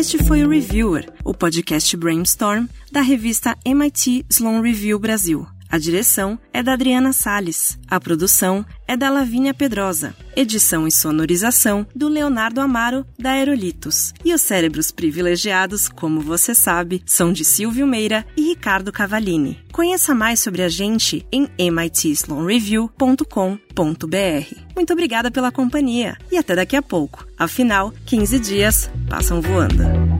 Este 0.00 0.16
foi 0.16 0.42
o 0.42 0.48
Reviewer, 0.48 1.12
o 1.22 1.34
podcast 1.34 1.94
Brainstorm 1.94 2.66
da 2.90 3.02
revista 3.02 3.54
MIT 3.66 4.24
Sloan 4.30 4.62
Review 4.62 4.98
Brasil. 4.98 5.46
A 5.70 5.78
direção 5.78 6.36
é 6.52 6.64
da 6.64 6.72
Adriana 6.72 7.12
Sales, 7.12 7.78
a 7.86 8.00
produção 8.00 8.66
é 8.88 8.96
da 8.96 9.08
Lavínia 9.08 9.54
Pedrosa, 9.54 10.16
edição 10.34 10.84
e 10.84 10.90
sonorização 10.90 11.86
do 11.94 12.08
Leonardo 12.08 12.60
Amaro 12.60 13.06
da 13.16 13.30
Aerolitos. 13.30 14.12
E 14.24 14.34
os 14.34 14.40
cérebros 14.40 14.90
privilegiados, 14.90 15.88
como 15.88 16.20
você 16.20 16.56
sabe, 16.56 17.00
são 17.06 17.32
de 17.32 17.44
Silvio 17.44 17.86
Meira 17.86 18.26
e 18.36 18.48
Ricardo 18.48 18.90
Cavalini. 18.90 19.60
Conheça 19.72 20.12
mais 20.12 20.40
sobre 20.40 20.62
a 20.62 20.68
gente 20.68 21.24
em 21.30 21.48
mitsloanreview.com.br. 21.70 24.54
Muito 24.74 24.92
obrigada 24.92 25.30
pela 25.30 25.52
companhia 25.52 26.18
e 26.32 26.36
até 26.36 26.56
daqui 26.56 26.74
a 26.74 26.82
pouco. 26.82 27.24
Afinal, 27.38 27.94
15 28.06 28.40
dias 28.40 28.90
passam 29.08 29.40
voando. 29.40 30.19